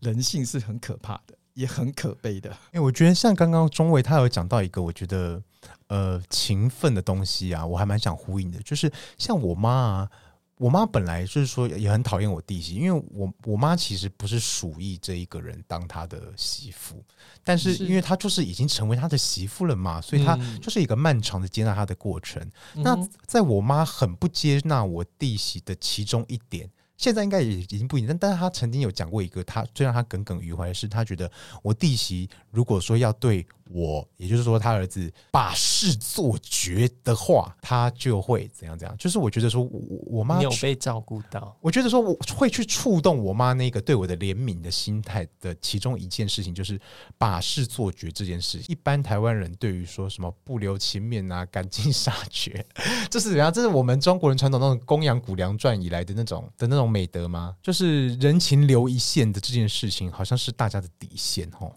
[0.00, 2.56] 人性是很可怕的，也很可悲的。
[2.72, 5.42] 哎，我觉得像刚刚中卫他有讲到一个，我觉得
[5.88, 10.10] 呃勤奋的东西啊，我还蛮想呼应的，就是像我妈啊。
[10.56, 17.02] 我妈本来就是说也很讨厌我弟媳，因为我我妈其实不是属意这一个人当她的媳妇，
[17.42, 22.40] 但是因为她就是已经成为她的媳妇了嘛，所以她就是一个漫长的接纳她的过程。
[22.74, 26.70] 那在我妈很不接纳我弟媳的其中一点。
[26.96, 38.96] 现在应该也已经不一样，但但是她曾经有讲过一个，她最让她耿耿于怀的是，她觉得我弟媳如果说要对我，也就是说他儿子把事做绝的话，他就会怎样怎样。
[38.96, 46.80] 就是我觉得说我我妈有被照顾到，我觉得说我会去触动我妈那个对我的怜悯的心态的其中一件事情，就是
[47.18, 48.62] 把事做绝这件事。
[48.68, 52.64] 一般台湾人对于说什么不留情面啊、赶尽杀绝，
[53.10, 53.52] 这是怎样？
[53.52, 56.94] 这是我们中国人传统那种供养谷梁传以来的那种的那种。
[56.94, 57.56] 美德吗？
[57.60, 61.72] 就是人情留一线的这件事情，好像是大家的底线哦。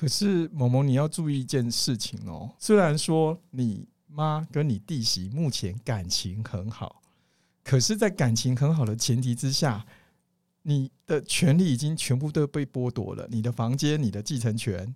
[0.00, 2.50] 可是萌萌，你要注意一件事情哦。
[2.58, 7.02] 虽然说你妈跟你弟媳目前感情很好，
[7.62, 9.84] 可是，在感情很好的前提之下，
[10.62, 13.28] 你的权利已经全部都被剥夺了。
[13.30, 14.94] 你的房间、你的继承权，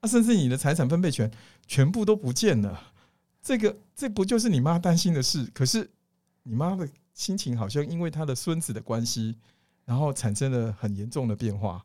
[0.00, 1.30] 啊，甚至你的财产分配权，
[1.68, 2.92] 全部都不见了。
[3.40, 5.48] 这个，这不就是你妈担心的事？
[5.54, 5.88] 可是，
[6.42, 6.88] 你妈的。
[7.14, 9.34] 心情好像因为她的孙子的关系，
[9.86, 11.82] 然后产生了很严重的变化，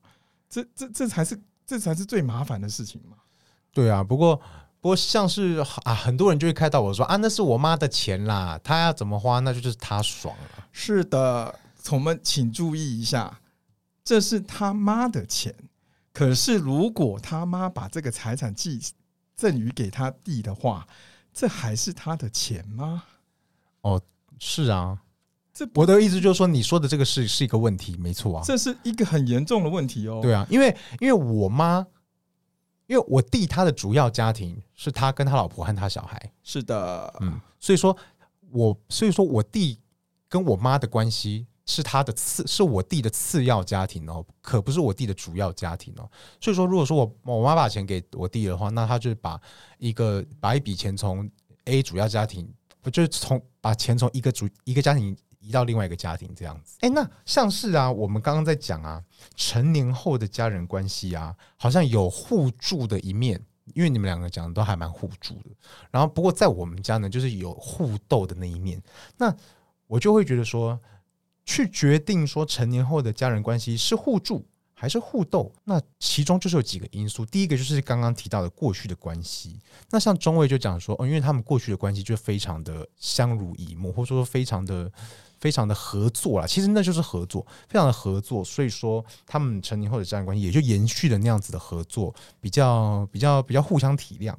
[0.50, 1.40] 这这这才是
[1.72, 3.16] 这才是最麻烦的事情嘛。
[3.72, 4.36] 对啊，不过
[4.82, 10.68] 不过像是啊，很多人就会开导我说啊，那是我妈的钱啦，她要怎么花，那就是她爽了。
[10.74, 11.58] 是的，
[11.92, 13.40] 我们请注意一下，
[14.04, 15.56] 这是他妈的钱。
[16.12, 18.78] 可是如果他妈把这个财产继
[19.34, 20.86] 赠予给他弟的话，
[21.32, 23.06] 这还是他的钱吗？
[23.80, 24.02] 哦，
[24.40, 24.98] 是啊。
[25.54, 30.20] 这我的意思就是说，你说的这个是是一个问题，没错啊，这是一个很严重的问题哦。
[30.22, 31.86] 对啊，因为因为我妈，
[32.88, 37.96] 因为我弟他的主要家庭是他跟他老婆和他小孩，是的，嗯，所以说
[38.50, 39.78] 我所以说我弟
[40.30, 46.10] 跟我妈的关系是他的次，是我弟的次要家庭哦，可不是我弟的主要家庭哦。
[46.40, 49.38] 所以说，如果说我我妈把钱给我弟的话，那他就把
[49.80, 51.30] 一个把一笔钱从
[51.66, 52.50] A 主要家庭，
[52.82, 55.14] 不就是从把钱从一个主一个家庭。
[55.42, 59.04] 移到另外一个家庭这样子，哎，那像是啊，我们刚刚在讲啊，
[59.36, 65.50] 成年后的家人关系啊，好像有互助的一面，因为你们两个讲的都还蛮互助的。
[65.90, 68.80] 然后，不过在我们家呢，就是有互斗的那一面。
[69.18, 69.36] 那
[69.88, 70.80] 我就会觉得说，
[71.44, 77.26] 去决定说成年后的家人关系是互助还是互斗，那其中就是有几个因素。
[77.26, 79.60] 第一个就是刚刚提到的过去的关系。
[79.90, 84.92] 那像中尉就讲说，哦，因为他们过去的关系就非常的相濡以沫，或者说非常的。
[85.42, 94.34] 非常的合作啦，其实那就是合作，非常的合作，所以说他们成年后的家人关系也就延续了那样子的合作，比较比较比较互相体谅。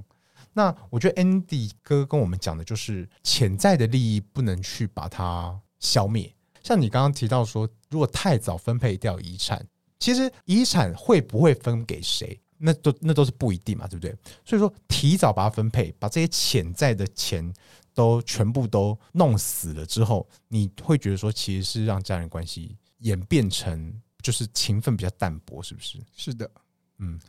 [0.54, 6.32] 那我觉得 Andy 哥跟我们讲的就是潜在的利益不能去把它消灭。
[6.62, 9.66] 像你刚刚提到说，如果太早分配掉遗产，
[9.98, 14.14] 其实遗产会不会分给谁，那都那都是不一定嘛，对不对？
[14.44, 17.52] 所以说提早把它分配，把这些潜在的钱。
[17.94, 25.98] 都全部都弄死了之后，你会觉得说，其实是让家人关系演变成就是情分比较淡薄，是不是？
[26.14, 26.50] 是的，
[26.98, 27.20] 嗯，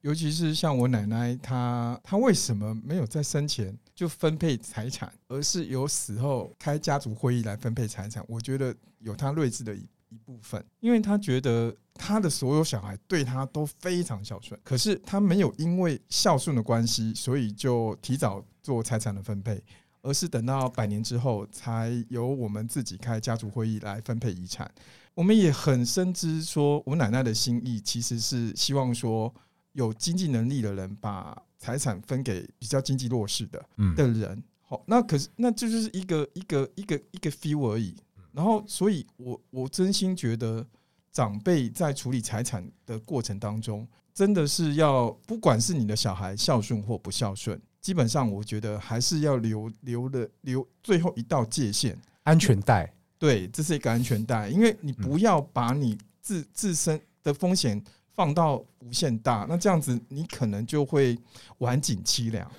[0.00, 8.24] 尤其是像我奶奶，她她为什么没有在生前就分配财产，而是由死后开家族会议来分配财产？
[8.28, 19.62] 我觉得有她睿智的一一部分，因为她觉得她的所有小孩对她都非常孝顺，可是她没有因为孝顺的关系，所以就提早做财产的分配。
[20.02, 24.70] 而是等到百年之后，才由我们自己开家族会议来分配遗产。
[25.14, 29.32] 我们也很深知说，我奶奶的心意其实是希望说，
[29.72, 33.62] 有经济能力的人把财产分给比较经济弱势的
[33.96, 34.42] 的人。
[34.60, 37.94] 好，那可是那这就是一个一个一个一个 feel 而已。
[38.32, 40.64] 然后，所以我我真心觉得，
[41.10, 47.60] 长辈在处理财产的过程当中，真的是要不管是你的小孩孝顺或不孝顺。
[47.80, 52.92] 基本上，我觉得还是要留留的留最后一道界限，安全带。
[53.18, 61.18] 对，这是一个安全带，因为你不要把你自自身的风险放到无限大，那这样子你可能就会
[61.58, 62.50] 晚景凄凉。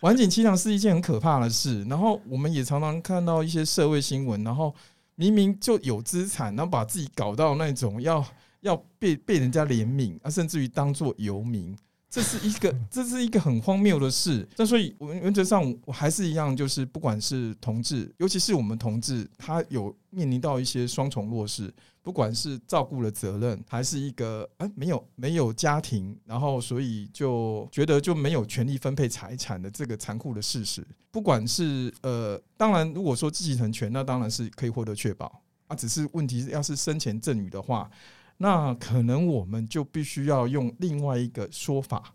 [0.00, 1.84] 晚景凄凉是一件很可怕的事。
[1.84, 4.74] 然后我们也常常看到一些社会新闻，然后
[5.14, 8.24] 明明就有资产，然后把自己搞到那种要
[8.62, 11.76] 要被被人家怜悯啊，甚至于当做游民。
[12.16, 14.48] 这是一个，这是一个很荒谬的事。
[14.56, 30.82] 那所以，我们原则上我还是一样，就是不管是同志，尤其是我们同志，他有面临到一些双重弱势，不管是照顾的责任，还是一个哎没有没有家庭，然后所以就觉得就没有权利分配财产的这个残酷的事实。
[31.10, 35.76] 不管是呃，当然如果说继承权，那当然是可以获得确保啊。
[35.76, 37.90] 只是问题是，要是生前赠与的话。
[38.38, 42.14] 那可能我们就必须要用另外一个说法，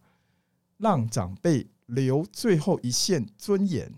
[0.77, 3.91] 让长辈留最后一线尊严，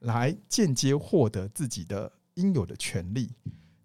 [0.00, 3.30] 来间接获得自己的应有的权利。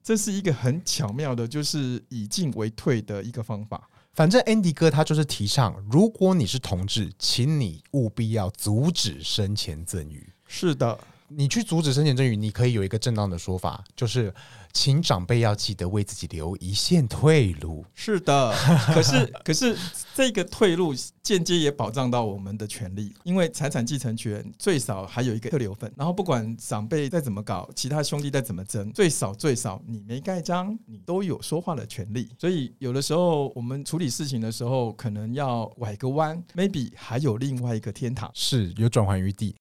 [0.03, 3.89] 这是一个很巧妙的，就是以进为退的一个方法。
[4.13, 10.31] 反正 Andy 哥他就是提倡，如果你是同志，请你务必要阻止生前赠与。
[10.45, 10.99] 是的。
[11.29, 14.31] 你去阻止生前赠与，你可以有一个正当的说法，就是
[14.73, 17.86] 请长辈要记得为自己留一线退路。
[17.93, 18.53] 是的，
[18.93, 19.77] 可是可是
[20.15, 32.29] 这个退路间接也保障到我们的权利，因为财产继承权最少还有一个特留份，然后不管长辈再怎么搞，其他兄弟再怎么争，最少最少你没盖章，你都有说话的权利。
[32.39, 39.55] 所以有的时候我们处理事情的时候，可能要拐个弯，maybe 还有另外一个天堂，是有转圜余地。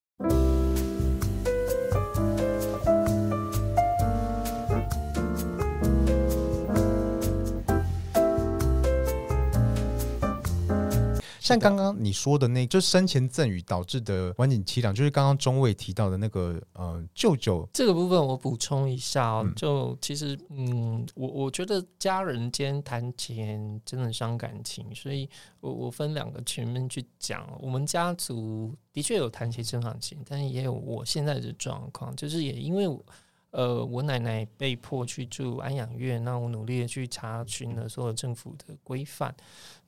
[11.53, 17.69] 像刚刚你说的那，就生前赠与导致的晚景凄凉，就是刚刚中尉提到的那个呃舅舅。
[17.73, 19.55] 这个部分，我补充一下哦，嗯。
[19.55, 25.29] 就其实嗯，我我觉得家人间谈钱真的伤感情，所以
[25.61, 32.89] 我我分两个层面去讲，我们家族的确有谈钱伤感情，但也有我现在的状况，就是也因为。
[33.53, 39.35] 呃，我奶奶被迫去住安养院，那我努力的去查询了所有政府的规范。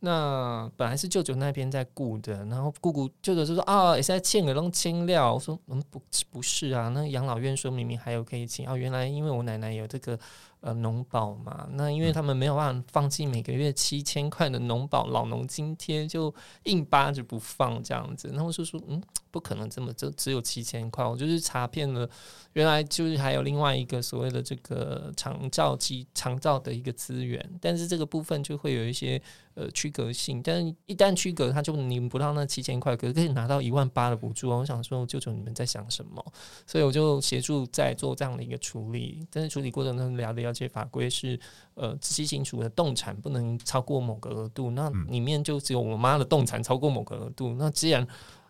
[0.00, 5.32] 那本来是舅舅那边在雇的，然后姑姑舅舅就说啊，也是在欠个弄清料。
[5.32, 5.98] 我说嗯，不
[6.30, 8.76] 不是啊，那养老院说明明还有可以请啊。
[8.76, 10.18] 原来因为我奶奶有这个
[10.60, 16.32] 呃农保嘛，那因为他们没有办法放弃每个月七千块的农保老农津贴，就
[16.64, 18.28] 硬扒着不放这样子。
[18.28, 19.02] 然后我就说嗯。
[19.34, 22.08] 不可能这么就只有七千块，我就是查遍了，
[22.52, 29.20] 原来就是还有另外一个所谓的这个长照机长照的一个资源，但是这个部分就会有一些
[29.54, 34.48] 呃区隔性，但是一旦区隔，他就领不到那七千块，可是可以拿到一万八的补助。
[34.48, 36.24] 我想说，舅舅你们在想什么？
[36.64, 41.36] 所以我就协助在做这样的一个处理，但是处理过程中了了解法规是
[41.74, 48.06] 呃仔细清楚的，动产不能超过某个额度，那里面就只有我妈的动产超过某个额度，那既然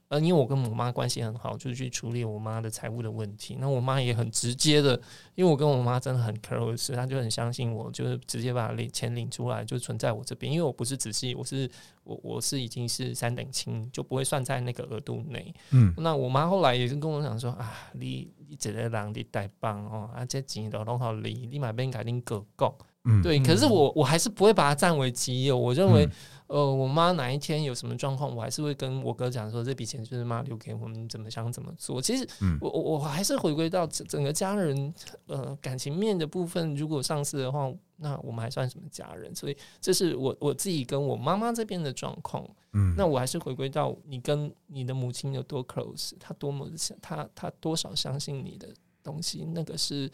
[0.09, 3.57] 呃，因为我跟我妈关系很好，就是去处理我妈的财务的问题。
[3.59, 5.01] 那我妈也很直接的，
[5.35, 10.53] 因为我跟我妈真的很 close，她就很相信我，就是直接把领钱领出来，就存在我这边。
[10.53, 11.69] 因为我不是仔细，我是
[12.05, 15.53] 我我是已经是三等亲，就不会算在那个额度内。
[15.71, 22.77] 嗯，那我妈后来也是跟我讲说啊，你你这个人你带棒哦，啊这钱都弄好你，你买边改定个够。
[23.07, 23.39] 嗯，对。
[23.41, 26.05] 可是我我还是不会把它占为己有，我认为。
[26.05, 26.11] 嗯
[26.47, 32.03] 呃，我妈哪一天有什么状况，我还是会跟我哥讲说，这笔钱就是妈留给我们，怎么想怎么做。
[32.03, 32.29] 其实，
[32.61, 34.95] 我我我还是回归到整整个家人，
[35.27, 36.75] 呃，感情面的部分。
[36.75, 39.35] 如果上市的话，那我们还算什么家人？
[39.35, 42.47] 所以，这是我我自己跟我妈妈这边的状况。
[42.73, 48.69] 嗯，那我还是回归到你跟你的母亲有多 close，她多么的她她多少相信你的
[49.03, 50.11] 东西，那个是。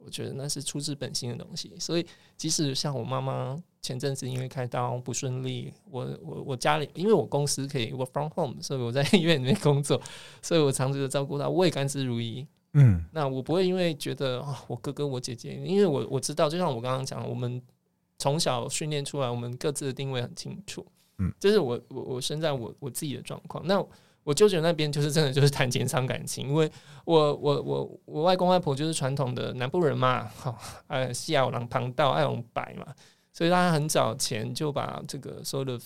[0.00, 2.06] 我觉得那是出自本心的东西，所以
[2.36, 10.00] 即使像我妈妈前阵子因为开刀不顺利，我我我家里因为我公司可以 work from home，所以我在医院里面工作，
[10.42, 12.46] 所以我长期的照顾他，我也甘之如饴。
[12.74, 17.60] 嗯，那我不会因为觉得啊，我哥哥我姐姐，因为我我知道，就像我刚刚讲，我们
[18.18, 20.84] 从小训练出来，我们各自的定位很清楚。
[21.18, 23.66] 嗯，这是我我我身在我我自己的状况。
[23.66, 23.82] 那
[24.22, 26.70] 我舅舅那边就是真的就是谈钱伤感情，因为
[27.06, 30.58] 我我我我外公外婆就是传统的南部人嘛，好，
[30.88, 32.94] 呃，西澳郎旁道爱红白嘛，
[33.38, 35.78] 所以他很早前就把这个所有的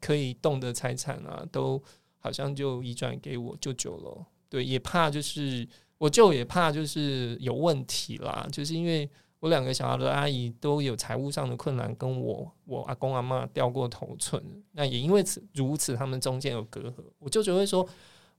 [0.00, 1.78] 可以动的财产啊，都
[2.18, 4.26] 好像就移转给我舅舅了。
[4.48, 5.68] 对，也怕就是
[5.98, 9.06] 我舅也怕就是有问题啦，就是因为。
[9.40, 16.96] 我两个小孩的阿姨都有财务上的困难，跟我我阿公阿嬷掉过头寸，那也因为此如此，他们中间有隔阂。
[17.18, 17.88] 我舅舅会说。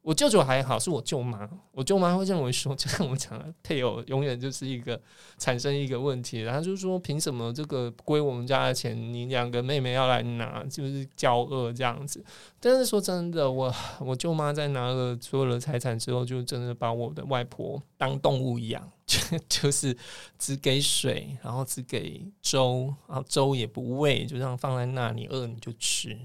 [0.02, 1.48] 我舅舅还好，是我舅妈。
[1.72, 5.00] 我舅妈会认为说， 就像我讲的，配偶永远就是一个
[5.38, 6.42] 产生一个问题。
[6.42, 12.24] 然后就是说，凭什么这个归我们家的钱，你两个妹妹要来拿，就是交恶这样子。
[12.60, 19.96] 但是说真的，我我舅妈在拿了所有的财产之后，就真的把我的外婆当动物一样， 就就是
[20.40, 26.18] 只给水，然后只给粥，然后粥也不喂，就这样放在那里，饿你就吃。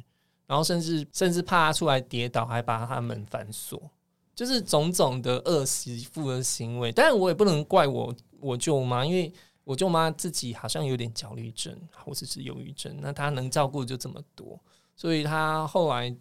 [0.46, 3.90] 然后甚至甚至怕他出来跌倒，还把他门反锁，
[4.34, 6.92] 就是种种的恶媳妇的行为。
[6.92, 9.32] 但我也不能怪我我舅妈，因为
[9.64, 12.96] 我舅妈自己好像有点焦虑症，或者是忧郁症。
[13.00, 14.58] 那她能照顾就这么多，
[14.94, 16.16] 所以她后来。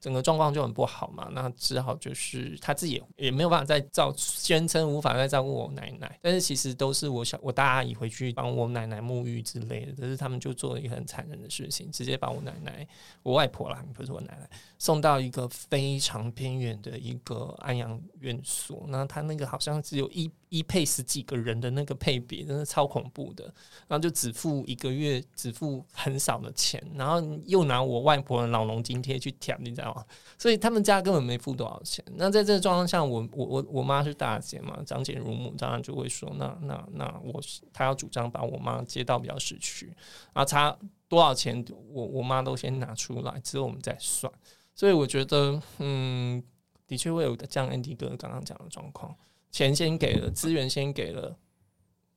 [0.00, 12.86] 整个状况就很不好嘛，那只好就是他自己也，也没有办法再照宣称无法再照顾我奶奶，但是其实都是我小我大阿姨回去帮我奶奶沐浴之类的，但是他们就做了一个很残忍的事情，直接把我奶奶
[13.22, 20.30] 我外婆啦，不是我奶奶，送到一个非常偏远的一个安养院所，那他那个好像只有一。
[20.48, 23.44] 一配十几个人的那个配比，真的超恐怖的。
[23.86, 30.04] 然后就只付一个月，只付很少的钱，然后又拿我外婆的老农津贴去填，你知道吗？
[30.38, 32.04] 所以他们家根本没付多少钱。
[32.16, 37.40] 那在这个状况下，我我我我妈是大姐嘛，长姐如母，当然就会说，那那那我
[37.72, 39.86] 她要主张把我妈接到比较市区，
[40.32, 40.76] 然后差
[41.08, 44.32] 多少钱，我我妈都先拿出来，之后我们再算。
[44.74, 46.42] 所以我觉得，嗯，
[46.86, 49.14] 的确会有像 Andy 哥刚刚讲的状况。
[49.50, 51.36] 钱先给了，资源先给了，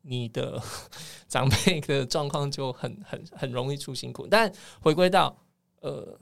[0.01, 0.61] 你的
[1.27, 4.27] 长辈的状况就很很很容易出辛苦。
[4.29, 4.51] 但
[4.81, 5.35] 回归到
[5.79, 6.19] 呃，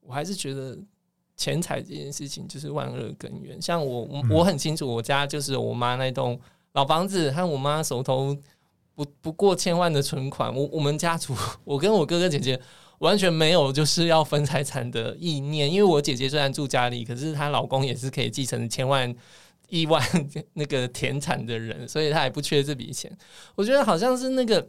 [0.00, 0.78] 我还是觉得
[1.36, 3.60] 钱财这件事情就是万恶根源。
[3.60, 6.38] 像我我很清楚，我家就是我妈那栋
[6.72, 8.36] 老房子和我妈手头
[8.94, 10.54] 不不过千万的存款。
[10.54, 11.34] 我我们家族，
[11.64, 12.60] 我跟我哥哥姐姐
[12.98, 19.14] 完全没有就是要分财产的意念，因为我姐姐虽然住家里，可是她老公也是可以继承千万。
[19.68, 20.02] 亿万
[20.54, 23.10] 那个田产的人，所以他也不缺这笔钱。
[23.54, 24.66] 我觉得好像是那个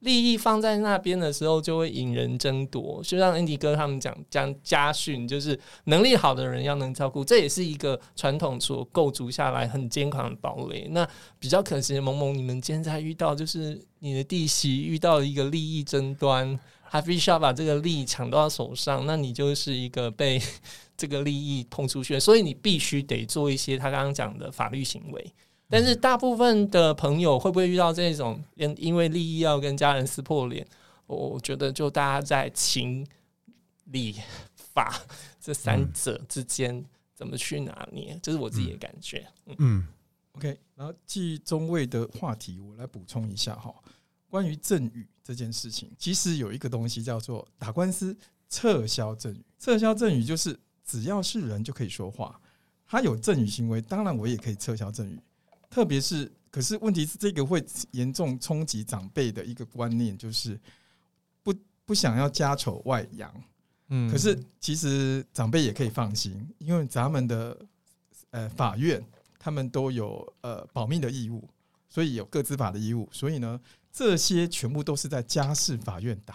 [0.00, 3.00] 利益放在那边的时候，就会引人争夺。
[3.04, 10.88] 就像 Andy 哥他们讲讲家训，就是能力好的人要能照顾，这也是一个传统所构筑下来很坚强的堡垒。
[10.90, 20.40] 那比较可惜的，萌萌，你们现在遇到就是你的弟媳遇到一个利益争端，还必须要把这个利益抢到手上，那你就是一个被。
[21.02, 25.34] 这个利益碰出去，所以你必须得做一些他刚刚讲的法律行为。
[25.68, 30.64] 但是大部分的朋友会不会遇到这种因因为利益要跟家人撕破脸？
[31.06, 33.04] 我觉得就大家在情
[33.86, 34.14] 理
[34.54, 34.94] 法
[35.40, 36.84] 这三者之间
[37.16, 39.26] 怎么去拿捏，这是我自己的感觉。
[39.46, 39.88] 嗯，嗯
[40.34, 40.56] ，OK。
[40.76, 43.74] 然后继中尉的话题，我来补充一下哈，
[44.30, 48.16] 关于赠与这件事情，其实有一个东西叫做打官司
[48.48, 50.56] 撤销赠与，撤销赠与就是。
[50.84, 52.40] 只要是人就可以说话，
[52.86, 55.18] 他有赠与行为，当然我也可以撤销赠与。
[55.70, 60.60] 特别是，可是问题是这个会严重冲击长辈的一个观念，就是
[61.42, 61.54] 不
[61.86, 63.32] 不想要家丑外扬。
[63.88, 67.58] 嗯，可是其实长辈也可以放心，因为咱们的
[68.30, 69.02] 呃法院
[69.38, 71.48] 他们都有呃保密的义务，
[71.88, 73.58] 所以有各自法的义务，所以呢，
[73.90, 76.34] 这些全部都是在家事法院打，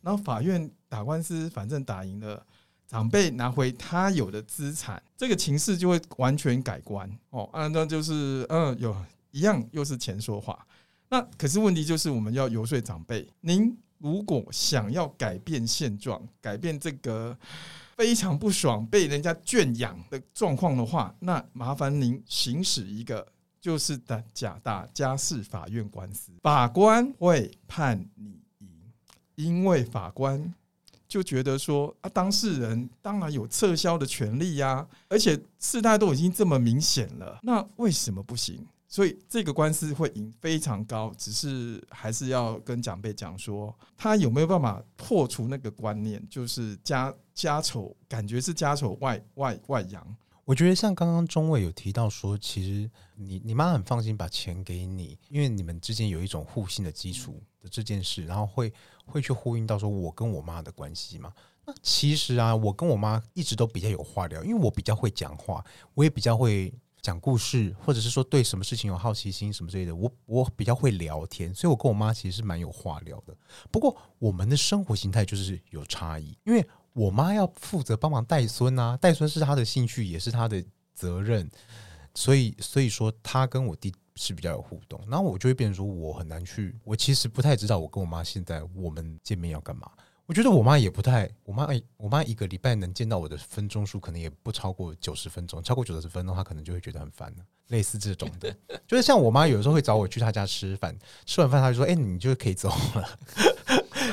[0.00, 2.46] 然后法院打官司，反正打赢了。
[2.92, 7.48] 长辈拿回他有的资产，这个情势就会完全改观哦。
[7.50, 8.94] 啊，那就是嗯，有
[9.30, 10.66] 一样又是钱说话。
[11.08, 17.34] 那可是问题就是，我们要游说长辈，您如果想要改变现状，改变这个
[17.96, 23.26] 非常不爽被人家圈养的状况的话，那麻烦您行使一个
[23.58, 28.92] 就是打假打家事法院官司，法官会判你赢，
[29.36, 30.52] 因为法官。
[31.12, 38.66] 就觉得说啊，当事人当然有撤销的权利呀，而且事态都已经这么明显了，那为什么不行？
[38.88, 50.16] 所以这个官司会赢非常高，只是还是要跟长辈讲说，他有没有办法破除那个观念，就是家家丑，感觉是家丑外外外扬。
[50.46, 58.72] 我觉得像刚刚中尉有提到说，其实你你妈很放心把钱给你，因为你们之间有一种互信的基础的这件事，然后会
[59.12, 61.32] 会去呼应到说我跟我妈的关系嘛。
[61.66, 73.36] 那其实啊，我跟我妈一直都比较有话聊，因为我比较会讲话，我也比较会讲故事，或者是说对什么事情有好奇心什么之类的，我我比较会聊天，所以我跟我妈其实是蛮有话聊的。
[73.70, 76.66] 不过我们的生活形态就是有差异，因为。
[76.94, 81.50] 我妈要负责帮忙带孙啊，带孙是她的兴趣，也是她的责任，
[82.14, 89.90] 所以所以说他跟我弟是比较有互动，然后我就会变成说我很难去，我其实不太知道我跟我妈现在我们见面要干嘛。
[90.24, 97.44] 我觉得我妈也不太，我妈我妈一个礼拜能见到我的分钟数可能也不超过九十分钟，超过九十分钟她可能就会觉得很烦了。
[97.68, 98.54] 类似这种的，
[98.86, 100.96] 就是像我妈有时候会找我去她家吃饭，
[101.26, 103.18] 吃完饭她就说：“哎，你就可以走了。”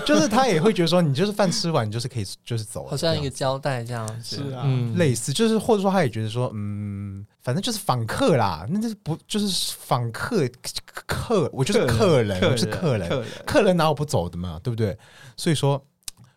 [0.05, 4.37] 就是他也会觉得说，你就是饭吃完，你就是可以就是走了，好像一个交代这样子。
[4.37, 10.47] 是啊，嗯，类似就是或者说他也觉得说，嗯，反正就是访客啦，那就是不就是访客
[10.85, 14.97] 客，我就是客人，我是客人，客人，客人哪有不走的嘛，对不对？
[15.37, 15.83] 所以说，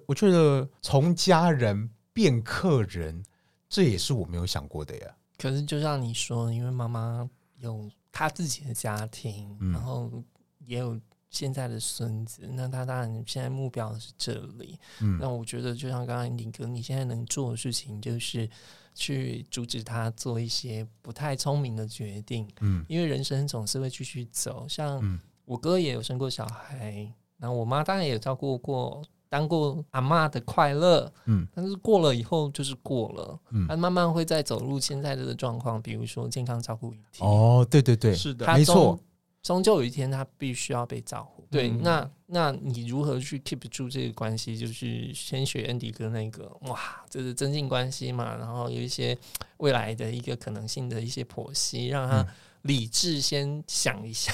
[0.07, 3.23] 我觉得从家人变客人，
[3.69, 5.07] 这也是我没有想过的呀。
[5.39, 10.11] 可是就像你说，因为妈妈有她自己的家庭，嗯、然后
[10.59, 10.99] 也有。
[11.33, 14.78] 现在的孙子，那他当然现在目标是这里。
[15.01, 18.49] 嗯，那我觉得就像刚刚林哥，你现在能做的事情就是
[18.95, 22.47] 去阻止他做一些不太聪明的决定。
[22.61, 24.66] 嗯，因为人生总是会继续走。
[24.68, 31.11] 像我哥也有生过小孩，然后我妈当然也照顾过，当过阿嬷的快乐。
[31.24, 33.41] 嗯，但是过了以后就是过了。
[33.53, 37.24] 嗯，他慢慢会再走入现在的状况，比如说健康照顾议题。
[37.24, 39.01] 哦，对对对，是的，没错。
[39.43, 41.45] 终究有一天，他必须要被照顾。
[41.51, 44.57] 对，嗯、那那你如何去 keep 住这个关系？
[44.57, 48.36] 就是先学 Andy 哥那个，哇，这是增进关系嘛。
[48.36, 49.18] 然后有一些
[49.57, 52.24] 未来的一个可能性的一些剖析，让他
[52.62, 54.32] 理智先想一下，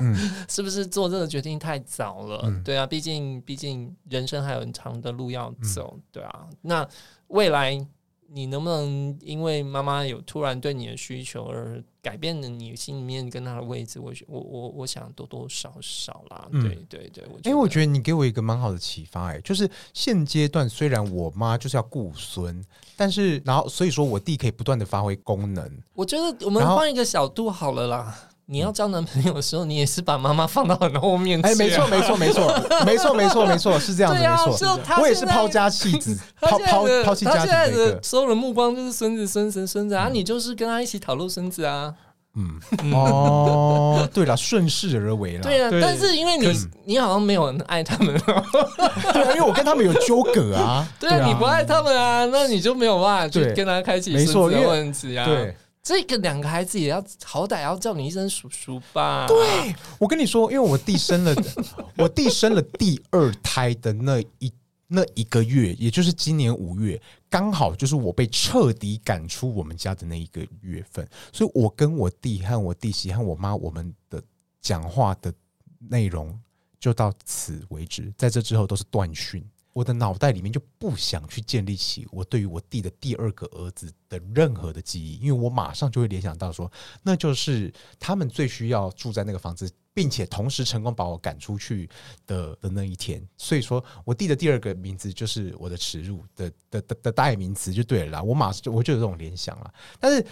[0.00, 0.16] 嗯、
[0.48, 2.40] 是不是做这个决定太早了？
[2.44, 6.48] 嗯、对啊，毕竟毕竟人生还有很长的路要走，嗯、对啊。
[6.62, 6.88] 那
[7.28, 7.86] 未来。
[8.32, 13.98] 你能不能因为妈妈有突然对你的需求而改变了你心里面跟她的位置？
[14.00, 17.24] 我我我我想多多少少啦，嗯、对对对。
[17.44, 22.64] 因为我觉得你给我一个蛮好的启发、欸，哎，就是现阶段虽然我妈就是要顾孙，
[22.96, 25.68] 但是然后所以说我弟可以不断的发挥功能。
[25.94, 28.29] 我觉得我们换一个角度好了啦。
[28.50, 31.52] 你要交男朋友的时候，你也是把妈妈放到很后面去、啊。
[31.52, 32.42] 哎，没错，没错，没错，
[32.84, 34.80] 没错，没错，没错，是这样子，啊、没错。
[35.00, 37.46] 我也是抛家弃子，抛抛抛弃家庭的。
[37.46, 40.08] 他现在的所有的目光就是孙子，孙子，孙子啊！
[40.12, 41.94] 你就是跟他一起讨论孙子啊。
[42.34, 42.60] 嗯，
[42.92, 45.42] 哦，对了，顺势而为了。
[45.42, 46.52] 对啊，但是因为你
[46.84, 50.84] 你好像没有人爱他们， 对啊，因为我跟他们有纠葛啊。
[50.98, 55.24] 对啊，你不爱他们啊，那你就没有办法去跟他开启没错的问题啊。
[55.24, 55.54] 对。
[55.90, 59.26] 这个两个孩子也要好歹要叫你一声叔叔吧？
[59.26, 61.34] 对，我跟你说，因为我弟生了，
[61.98, 64.52] 我弟生了第二胎的那一
[64.86, 74.22] 那一个月，也就是今年五月，刚好就是我被彻底赶出我们家的那一个月份，所以我跟我弟和我弟媳和我妈，我们的
[74.60, 75.34] 讲话的
[75.80, 76.38] 内容
[76.78, 79.44] 就到此为止，在这之后都是断讯。
[79.80, 86.70] 我的脑袋里面就不想去建立起我对于我弟的第二个儿子的任何的记忆，因为我马上就会联想到说，
[87.02, 91.88] 那就是他们最需要住在那个房子，并且同时成功把我赶出去
[92.26, 93.26] 的的那一天。
[93.38, 98.22] 所以说我弟的第二个名字就是我的耻辱的的的的代名词就对了啦。
[98.22, 100.26] 我马上就我就有这种联想了，但是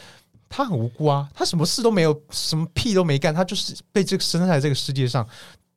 [0.51, 5.27] 他很无辜啊，他什么事都没有，什么屁都没干，他就是被这个生在这个世界上。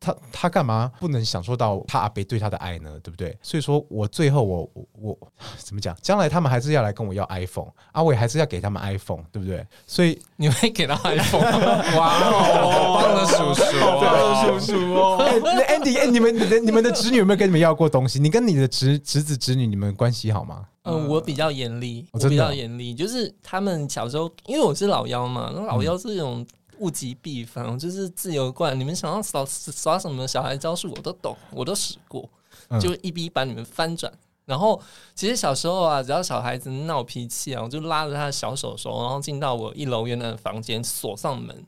[0.03, 2.99] 他他干嘛不能享受到他阿伯对他的爱呢？
[3.03, 3.37] 对不对？
[3.43, 4.67] 所以说我最后我
[4.99, 5.17] 我，
[5.63, 5.95] 怎么讲？
[6.01, 9.63] 将来他们还是要来跟我要 iPhone，阿伟还是要给他们 iPhone，对不对？
[9.85, 11.41] 所以你会给他 iPhone？
[11.99, 15.17] 哇哦，棒的叔叔，棒的叔叔哦！
[15.19, 18.19] 哎，Andy，哎，你们你的你们的侄女有没有跟你们要过东西？
[18.19, 20.65] 你跟你的侄侄子侄女你们关系好吗？
[20.83, 26.43] 嗯，我比较严厉，我比较严厉，就是他们小时候，因为我是老幺嘛，那老幺是这种。
[26.81, 28.77] 物极必反，就是自由惯。
[28.77, 32.27] 你们想要耍耍什么小孩招数，我都懂，我都使过，
[32.81, 34.11] 就一逼把你们翻转。
[34.45, 34.81] 然后，
[35.15, 41.65] 其实小时候啊，只要小孩子闹脾气啊，我就拉着他的小手手，然后进到我一楼原来的房间，锁上门，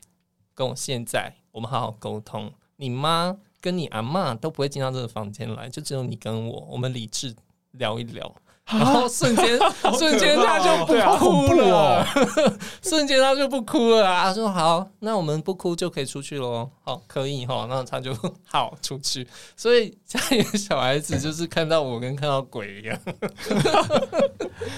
[0.53, 2.51] 跟我现在我们好好沟通。
[2.77, 7.33] 你妈跟你阿嬷都不会进到这个房间来，就只有你跟我，我们理智
[7.71, 8.35] 聊一聊。
[8.65, 9.59] 然后瞬间，
[9.99, 12.05] 瞬间他就不哭了，
[12.81, 14.23] 瞬间他就不哭了啊！
[14.23, 17.67] 他说：“好，那我们不哭就可以出去喽。”好，可以哈。
[17.69, 18.15] 那他就
[18.47, 19.27] 好出去。
[19.57, 22.97] 所以家里的小孩子就是看到我跟看到鬼一样。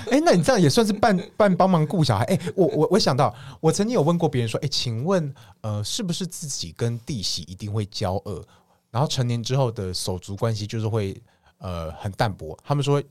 [0.09, 2.25] 哎，那你这样也算是半半帮忙顾小孩。
[2.25, 8.43] 哎，我我我想到，我曾经有问过别人说：“哎，请问呃，是不是自己跟弟媳一定会交恶？
[8.89, 11.15] 然后成年之后的手足关系就是会
[11.59, 13.01] 呃很淡薄？”他们说。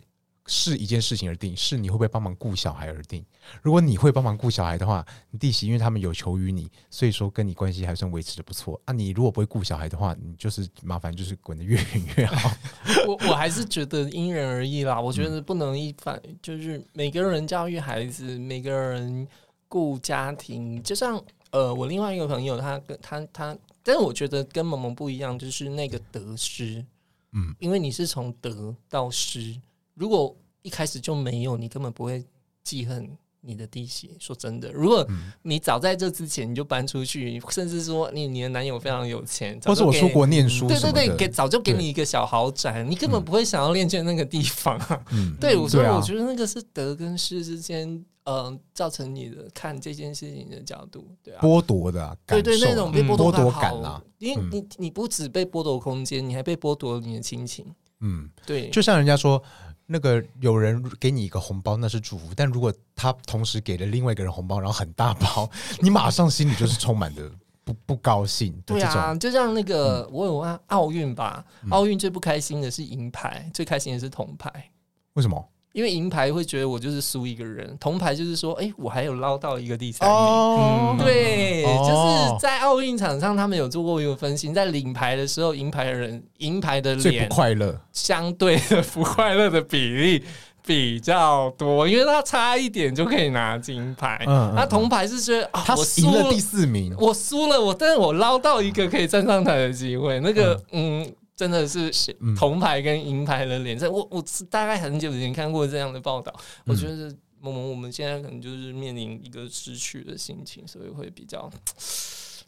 [0.47, 3.25] 是一件事情而定，是你会不会帮忙顾小孩而定。
[3.63, 8.93] 如果你会帮忙顾小孩的话，你弟媳因为他们有求于你，所以说跟你关系还算维持的不错啊。
[8.93, 12.51] 你如果不会顾小孩的话，你就是麻烦，就是滚得越远越好。
[13.09, 15.01] 我我还是觉得因人而异啦。
[15.01, 19.27] 我觉得不能一反，就是每个人教育孩子，每个人
[19.67, 20.83] 顾家庭。
[20.83, 21.19] 就像
[21.53, 26.85] 呃，我另外一个朋友，他跟他他，但是我觉得跟萌萌不一样，就是那个得失。
[27.33, 29.59] 嗯，因为你是从得到失。
[29.95, 32.25] 如果一开始就没有，你根本不会
[32.63, 33.09] 记恨
[33.41, 34.17] 你的弟媳。
[34.19, 35.07] 说真的，如果
[35.43, 44.81] 你早在这之前你就搬出去，甚至说你你的男友非常有钱，或者我出国念书，对对对，给早就给你一个小豪宅，你根本不会想要恋在那个地方。
[45.13, 47.87] 嗯， 对，所以我觉得那个是德跟失之间，
[48.25, 57.67] 嗯、呃，造成你的看这件事情的角度，对啊，剥夺的、啊，对对，那种被剥夺感啦，因为你你不止被剥夺空间，你还被剥夺你的亲情。
[58.01, 59.43] 嗯，对，就像人家说。
[59.87, 67.30] 那个有人给你一个红包，那是祝福；但如果他同时给了另外一个人红包，然后很大包，你马上心里就是充满的
[67.64, 68.53] 不不高兴。
[68.64, 74.70] 对啊，就像那个我有啊奥运吧，奥运最不开心的是银牌，最开心的是铜牌。
[75.14, 75.49] 为什么？
[75.75, 80.16] 因为银牌会觉得我就是输一个人，铜牌就是说，哎，我还有捞到一个第三名。
[80.16, 90.22] 哦、对，哦、就是在奥运场上，他们有做过一个分析，在领牌的时候，银牌的人，银牌的脸最不快乐，相对的不快乐的比例
[90.64, 94.22] 比较多，因为他差一点就可以拿金牌。
[94.29, 101.03] 嗯，那铜牌是说，啊、他赢了第四名，我输了，我但是我捞到一个可以站上台的机会，那个，嗯。
[101.03, 101.91] 嗯真的是
[102.37, 106.32] 铜牌跟银牌的脸色，我我大概很久以前看过这样的报道。
[106.64, 111.51] 我觉得萌萌我们现在可能就是面临一个失去的心情，所以会比较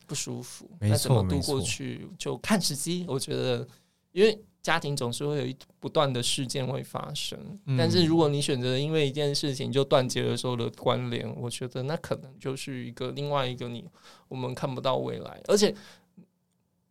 [0.07, 0.71] 不舒服。
[0.79, 3.05] 那怎么度过去就看时机。
[3.09, 3.67] 我觉得，
[4.13, 7.37] 因为家庭总是会有一不断的事件会发生，
[7.77, 13.85] 但是如果你选择因为一件事情就断绝了所有的关联，我觉得那可能就是一个另外一个你
[14.29, 15.75] 我们看不到未来，而且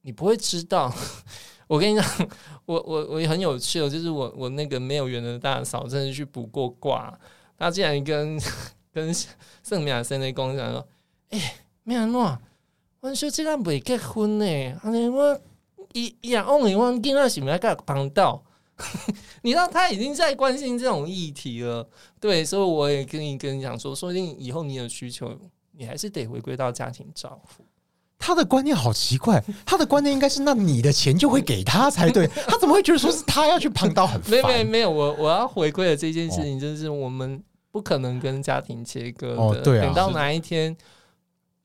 [0.01, 0.93] 你不会知道。
[1.67, 2.29] 我跟你讲，
[2.65, 7.17] 我我我也很有趣哦，就是我我那个没有缘的大嫂，真的去卜过卦，
[7.57, 8.39] 她竟然跟
[8.93, 9.13] 跟
[9.63, 10.87] 圣米亚森的公讲说
[11.31, 11.53] ：“哎、欸，
[11.83, 12.37] 米亚诺，
[13.01, 14.45] 我说这个未结婚呢，
[14.83, 15.39] 安尼我
[15.93, 18.43] 一一样，我我囡仔是毋是要给他帮到？
[19.41, 21.87] 你知道他已经在关心这种议题了，
[22.19, 25.35] 对，所以我也跟你跟你讲说，说不定以后你有需求，
[25.71, 27.64] 你还是得回归到家庭照顾。
[28.17, 34.31] 他的观念好奇怪， 他的观念应该是那你的钱就会给他才对， 他怎么会觉得说是他要去旁道很烦？
[34.31, 37.41] 没有没有没有，我我要回归的这件事情就是我们
[37.71, 40.75] 不可能跟家庭切割的，哦对啊，等到哪一天。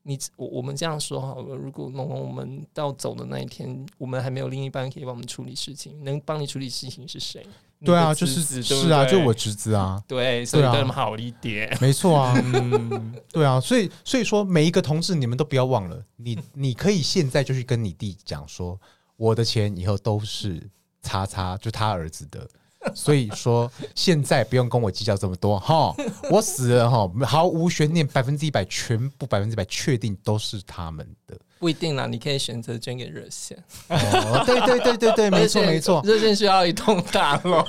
[0.03, 7.45] 你我我们这样说好了，如果龙龙我们到走的那一天，我们还没有另一半可以帮我们处理事情，能帮你处理事情是谁？
[7.83, 18.79] 对啊，就是是啊，就我侄子啊， 对，所以对他们好一点，没错啊， 嗯，对啊，所以所以说每一个同志，你们都不要忘了，你你可以现在就去跟你弟讲说，
[19.17, 20.69] 我的钱以后都是
[21.01, 22.47] 叉叉，就他儿子的。
[22.95, 25.93] 所以说，现在不用跟我计较这么多哈，
[26.31, 31.37] 我死了哈，毫无悬念，百分之一百，全部百分之百确定都是他们的。
[31.59, 33.55] 不一定啦，你可以选择捐给热线。
[33.87, 37.63] 哦，对对对对对，没错没错，热线需要一栋大楼。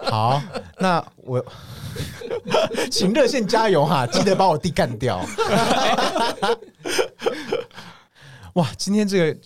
[0.00, 0.42] 好，
[0.78, 1.42] 那我
[2.92, 5.24] 请热线加油哈，记得把我弟干掉。
[8.54, 9.40] 哇，今天这个。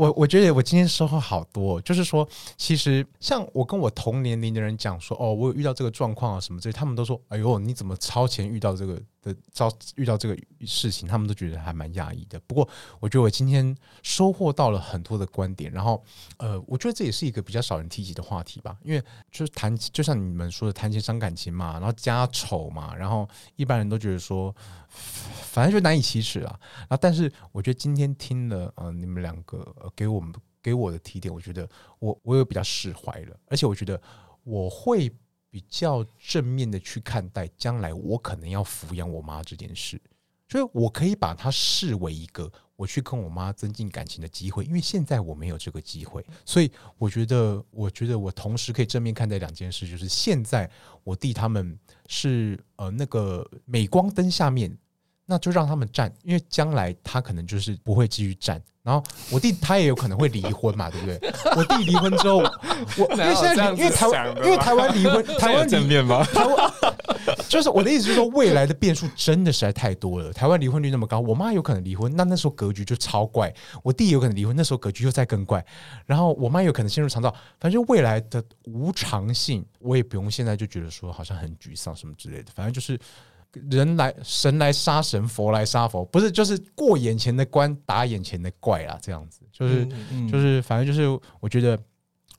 [0.00, 2.26] 我我觉得我今天收获好多，就是说，
[2.56, 12.38] 其实像我跟我同年龄的人讲说，哦，我有遇到这个状况啊什么之类，他们都说，哎呦，你怎么超前遇到这个的遭遇到这个事情，他们都觉得还蛮讶异的。
[12.40, 12.68] 不过，
[13.00, 16.02] 我觉得我今天收获到了很多的观点，然后，
[16.38, 24.54] 呃，我觉得这也是一个比较少人提及的话题吧，因为就是谈，就像你们说的，谈钱伤感情嘛，然后家丑嘛，然后一般人都觉得说。
[24.92, 29.64] 反正就难以启齿啊，然后但是我觉得今天听了呃你们两个、
[29.94, 31.68] 给我们给我的提点，我觉得
[32.00, 34.00] 我我有比较释怀了，而且我觉得
[34.42, 35.08] 我会
[35.50, 40.00] 比较正面的去看待将来我可能要抚养我妈这件事，
[40.48, 50.70] 所以我可以把它视为一个我去跟我妈增进感情的机会，因为现在我没有这个机会，所以我觉得我觉得我同时可以正面看待两件事，就是现在
[51.04, 54.78] 我弟他们是呃那个镁光灯下面。
[55.30, 58.60] 那就让他们站，因为将来他可能就是不会继续站。
[58.82, 59.00] 然后
[59.30, 61.32] 我弟他也有可能会离婚嘛，对不对？
[61.54, 66.24] 我弟离婚之后，我 因为现在因为台湾因为台湾离婚， 台湾正面吗？
[66.24, 66.72] 台湾
[67.48, 70.32] 就是我的意思，就是说未来的变数真的实在太多了。
[70.32, 73.54] 台湾离婚率那么高，我妈有可能离婚，那那时候格局就超怪。
[73.84, 75.64] 我弟有可能离婚，那时候格局又再更怪。
[76.06, 82.50] 然后我妈有可能陷入长道，反正未来的无常性，我也不用现在就觉得说好像很沮丧什么之类的。
[82.54, 82.98] 反正就是。
[83.70, 89.86] 人来神来杀神，佛来杀佛，不是就是过眼前的关打眼前的怪啦，这样子就是、
[90.30, 91.08] 就是反正就是
[91.40, 91.78] 我觉得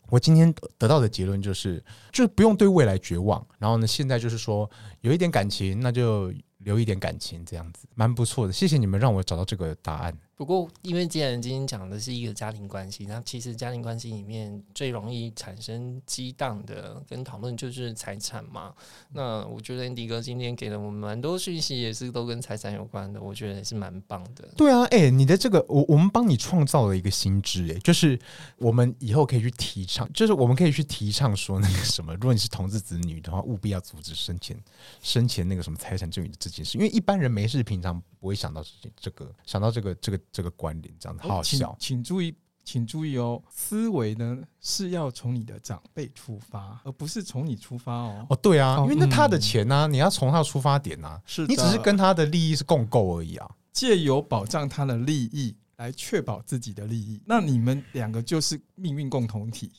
[0.09, 4.69] 我今天得到的结论就是，就是不用对未来绝望，然后呢，现在就是说
[5.01, 8.53] 有一点感情，那就留一点感情，这样子蛮不错的。
[8.53, 10.17] 谢谢你们让我找到这个答案。
[10.41, 18.73] 不过，因为既然今天讲的是一个家庭关系，那其实家庭关系里面最容易产生激荡的跟讨论就是财产嘛。
[19.13, 24.49] 那我觉得 Andy 哥今天给了我们蛮多讯息，也是都跟财产有关的，我觉得也是蛮棒的。
[24.57, 28.17] 对啊，哎、你的这个，我我们帮你创造了一个新知，哎，就是
[28.57, 34.57] 我们以后可以去提倡，就是我们可以去提倡说那个什么，如果你是同志子女的话，务必要阻止生前
[35.03, 38.65] 生前那个什么财产赠与的这件事，因为一般人没事平常不会想到
[38.99, 40.19] 这个，想到这个这个。
[40.31, 48.25] 这个观点这样子好好笑，哦，请，请注意，请注意哦，思维呢是要从你的长辈出发，而不是从你出发哦。
[48.29, 53.49] 哦，对啊，因为那他的钱呢，你要从他的出发点呐，啊，是你只是跟他的利益是共构而已啊。
[53.73, 59.71] 借由保障他的利益来确保自己的利益，那你们两个就是命运共同体，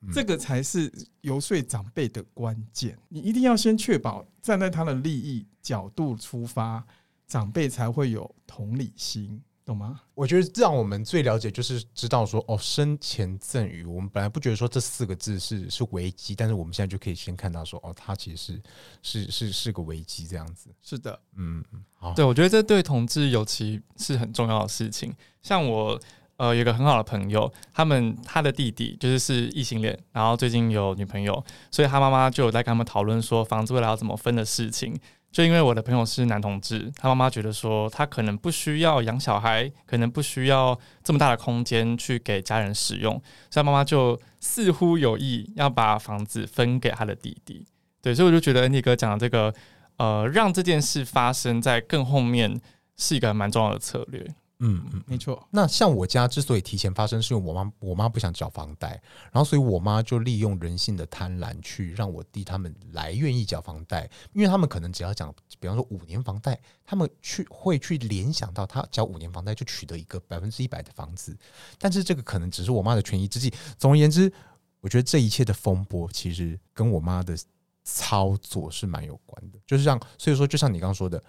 [0.00, 2.98] 嗯，这个才是游说长辈的关键。
[3.08, 6.84] 你一定要先确保站在他的利益角度出发，
[7.26, 9.40] 长辈才会有同理心。
[9.64, 10.02] 懂吗？
[10.14, 20.68] 我觉得让我们最了解就是知道说哦，生前赠与，我们本来不觉得说这四个字是是危机，但是我们现在就可以先看到说哦，它其实是是是是个危机这样子。
[20.82, 25.14] 是的，嗯，好，对，我觉得这对同志尤其是很重要的事情。
[25.40, 25.98] 像我
[26.36, 34.94] 呃有一个很好的朋友，他们他的弟弟就是是异性恋，然后最近有女朋友，所以他妈妈就有在跟他们讨论说房子未来要怎么分的事情。
[35.34, 43.20] 就因为我的朋友是男同志，他妈妈觉得说他可能不需要养小孩，可能不需要这么大的空间去给家人使用，
[43.50, 47.66] 所以妈妈就似乎有意要把房子分给他的弟弟。
[48.00, 49.52] 对，所以我就觉得恩蒂哥讲的这个，
[49.96, 52.60] 呃，让这件事发生在更后面
[52.96, 54.24] 是一个蛮重要的策略。
[54.60, 55.46] 嗯嗯，没错。
[55.50, 58.90] 那像我家之所以提前发生，是因为我妈我妈不想缴房贷，
[59.32, 71.36] 然后所以我妈就利用人性的贪婪去让我弟他们来愿意缴房贷，因为他们可能只要讲，比方说五年房贷，他们去会去联想到他缴五年房贷就取得一个百分之一百的房子，
[71.76, 73.52] 但是这个可能只是我妈的权宜之计。
[73.76, 74.32] 总而言之，
[74.80, 77.36] 我觉得这一切的风波其实跟我妈的
[77.82, 81.22] 操作是蛮有关的，就是像所以说，就像你刚刚说的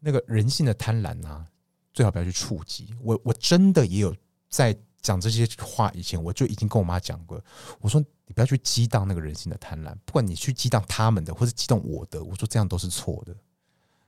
[0.00, 1.46] 那个人性的贪婪啊。
[1.92, 4.14] 最好不要去触及我，我真的也有
[4.48, 7.42] 在讲这些话以前，我就已经跟我妈讲过。
[7.80, 13.34] 我说你不要去激荡那个人性的贪婪，不管你去激荡他们的，或是激动我的，我说这样都是错的。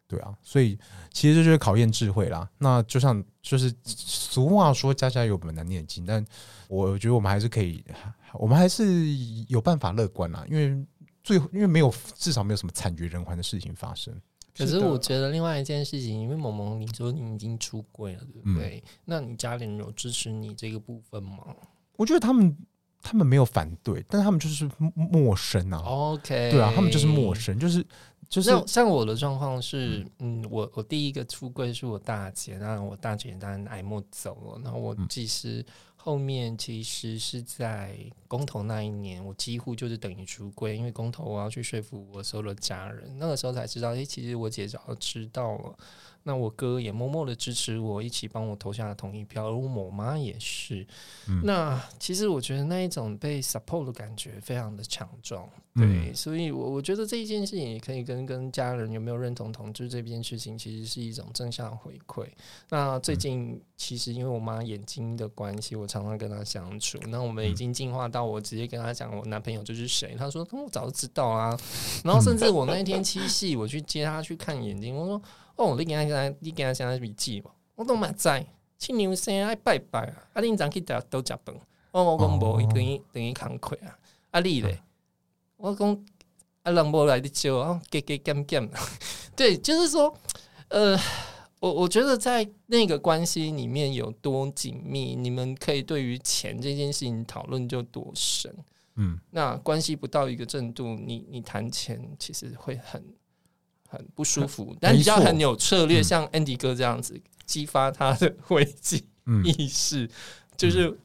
[0.06, 0.78] 对啊，所以
[1.12, 2.48] 其实这就是考验智慧啦。
[2.58, 6.24] 那就像就是俗话说“家家有本难念的经”，但
[6.68, 7.82] 我觉得我们还是可以，
[8.34, 9.14] 我们还是
[9.48, 10.44] 有办法乐观啦。
[10.48, 10.86] 因为
[11.22, 14.14] 最因为没有至少没有什么惨绝人寰的事情发生。
[14.56, 18.82] 可是我觉得另外一件事情，因为萌萌你说你已经出柜了，对不对？
[18.84, 21.56] 嗯、那你家里人有支持你这个部分吗？
[21.96, 22.56] 我觉得他们
[23.02, 25.78] 他们没有反对，但是他们就是陌生啊。
[25.78, 27.84] OK，对啊，他们就是陌生，就是
[28.28, 35.60] 就是像，像我的状况是，嗯，我我第一个出柜是我大姐，然后我大姐当然挨没走了，然后我其实。
[35.60, 35.64] 嗯
[36.04, 37.96] 后面其实是在
[38.28, 45.74] 公投那一年，我几乎就是等于出柜，因为公投我要去说服我所有的家人，那个时候才知道，诶、其实我姐早就知道了。
[46.26, 50.86] 那我哥也默默的支持我，一起帮我投下了同意票，而我妈也是。
[51.28, 62.26] 嗯、那其实我觉得那一种被 support 的感觉非常的强壮，对，嗯、所以我我觉得这一件事情也可以跟跟家人有没有认同同志这件事情，其实是一种正向回馈。
[62.70, 71.54] 那最近其实因为我妈眼睛的关系，我常常跟她相处，那我们已经进化到我直接跟她讲我男朋友就是谁，她说我早就知道啊。
[72.02, 75.20] 然后甚至我那一天七夕我去接她去看眼睛，我说。
[75.56, 77.50] 哦，你今日你今日写笔记嘛？
[77.76, 78.28] 我都嘛知，
[78.76, 80.28] 亲娘生爱拜拜啊！
[80.34, 81.54] 啊，恁昨去倒倒食饭？
[81.92, 83.98] 我我讲无，伊等于等于慷慨啊！
[84.32, 84.80] 啊，你咧？
[85.56, 86.04] 我讲
[86.64, 88.70] 啊，人无来得招啊，加加减减。
[89.36, 90.12] 对，就是说，
[90.68, 90.98] 呃，
[91.60, 98.52] 我我觉得在那个关系里面有多紧密，你们可以对于钱这件事情讨论就多深。
[98.96, 103.02] 嗯，那关系不到一个程度，你你谈钱其实会很。
[103.94, 109.04] 很不舒服，但你要很有策略，像 Andy 哥这样子激发他的 危机
[109.44, 110.10] 意识，
[110.56, 110.98] 就是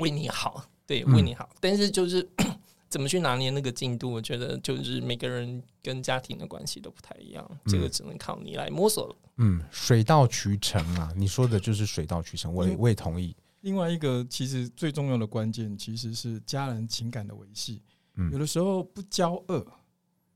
[0.00, 1.48] 为你好，对，为你好。
[1.60, 2.28] 但是就是
[2.90, 9.16] 怎么去拿捏那个进度，我觉得就是每个人跟家庭的关系都不太一样，这个只能靠你来摸索了。
[9.36, 13.34] 嗯，水到渠成啊，你说的就是水到渠成，我也我也同意。
[13.60, 17.80] 另外一个其实最重要的关键其实是家人情感的维系，
[18.32, 19.66] 有的时候不骄恶。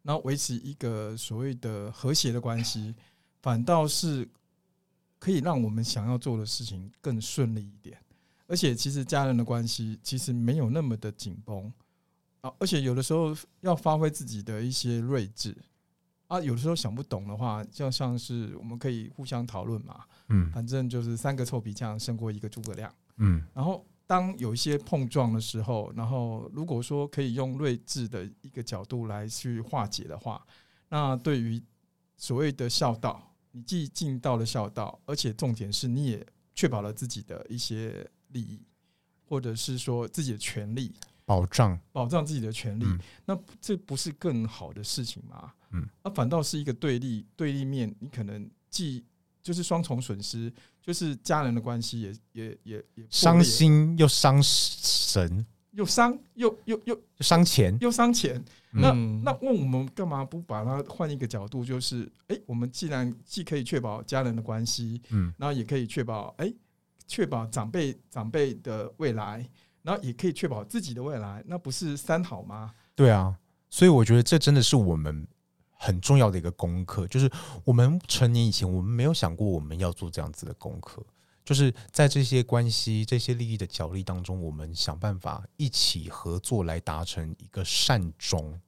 [0.07, 2.95] 然后维持一个所谓的和谐的关系，
[3.43, 4.27] 反倒是
[5.19, 8.01] 可以让我们想要做的事情更顺利一点。
[8.47, 11.73] 而且，其实家人的关系其实没有那么的紧绷
[12.41, 12.53] 啊。
[12.61, 15.57] 而且，有的时候要发挥自己的一些睿智
[16.29, 16.41] 啊。
[16.41, 20.05] 有的时候想不懂的话，就像是我们可以互相讨论嘛。
[20.29, 22.95] 嗯，反正就是三个臭皮匠胜过一个诸葛亮。
[23.17, 23.85] 嗯，然后。
[24.07, 30.47] 当有一些碰撞的时候，然后如果说可以用睿智的一个角度来去化解的话，
[30.89, 31.61] 那对于
[32.17, 38.61] 所谓的孝道，你既尽到了孝道，而且重点是你也确保了自己的一些利益，
[39.29, 40.95] 或者是说自己的权利
[41.25, 45.53] 保障，保障自己的权利，嗯、那这不是更好的事情吗？
[45.73, 49.05] 嗯，那反倒是一个对立对立面，你可能既
[49.43, 50.53] 就是双重损失。
[50.87, 58.41] 就是家人的关系也也也也伤心又伤神，又伤又又又伤钱又伤钱。
[58.71, 58.93] 那
[59.25, 61.65] 那问我们干嘛不把它换一个角度？
[61.65, 66.53] 就是哎，我们既然既可以确保家人的关系，嗯，然后也可以确保哎，
[67.09, 69.45] 确保长辈长辈的未来，
[69.83, 72.73] 然后也可以确保自己的未来，那不是三好吗？
[72.95, 73.37] 对啊，
[73.69, 75.27] 所以我觉得这真的是我们。
[75.87, 77.31] 很重要的一个功课，就是
[77.63, 81.01] 我们成年以前，我们没有想过我们要做这样子的功课，
[81.45, 88.61] 就是在这些关系、这些利益的角力当中，我们想办法一起合作来达成一个善终。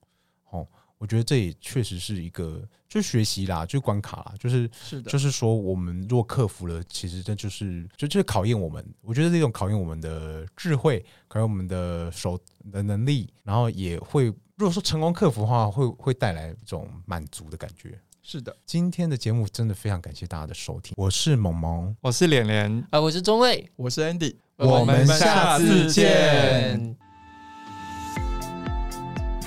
[0.51, 0.65] 哦，
[0.99, 8.85] 我觉得这也确实是一个，就学习啦，就关卡啦，就是是的，就是说，我们若克服了，其实这就是就就是考验我们。
[9.01, 12.37] 我觉得这种考验我们的智慧，考验我们的手
[12.71, 14.25] 的能力，然后也会。
[14.57, 17.97] 如果说成功克服的话，会会带来一种满足的感觉。
[18.21, 20.93] 是的，今天的节目真的非常感谢大家的收听。
[20.97, 27.08] 我是萌萌，我是连连，啊，我是中卫，我是 Andy，我们下次见。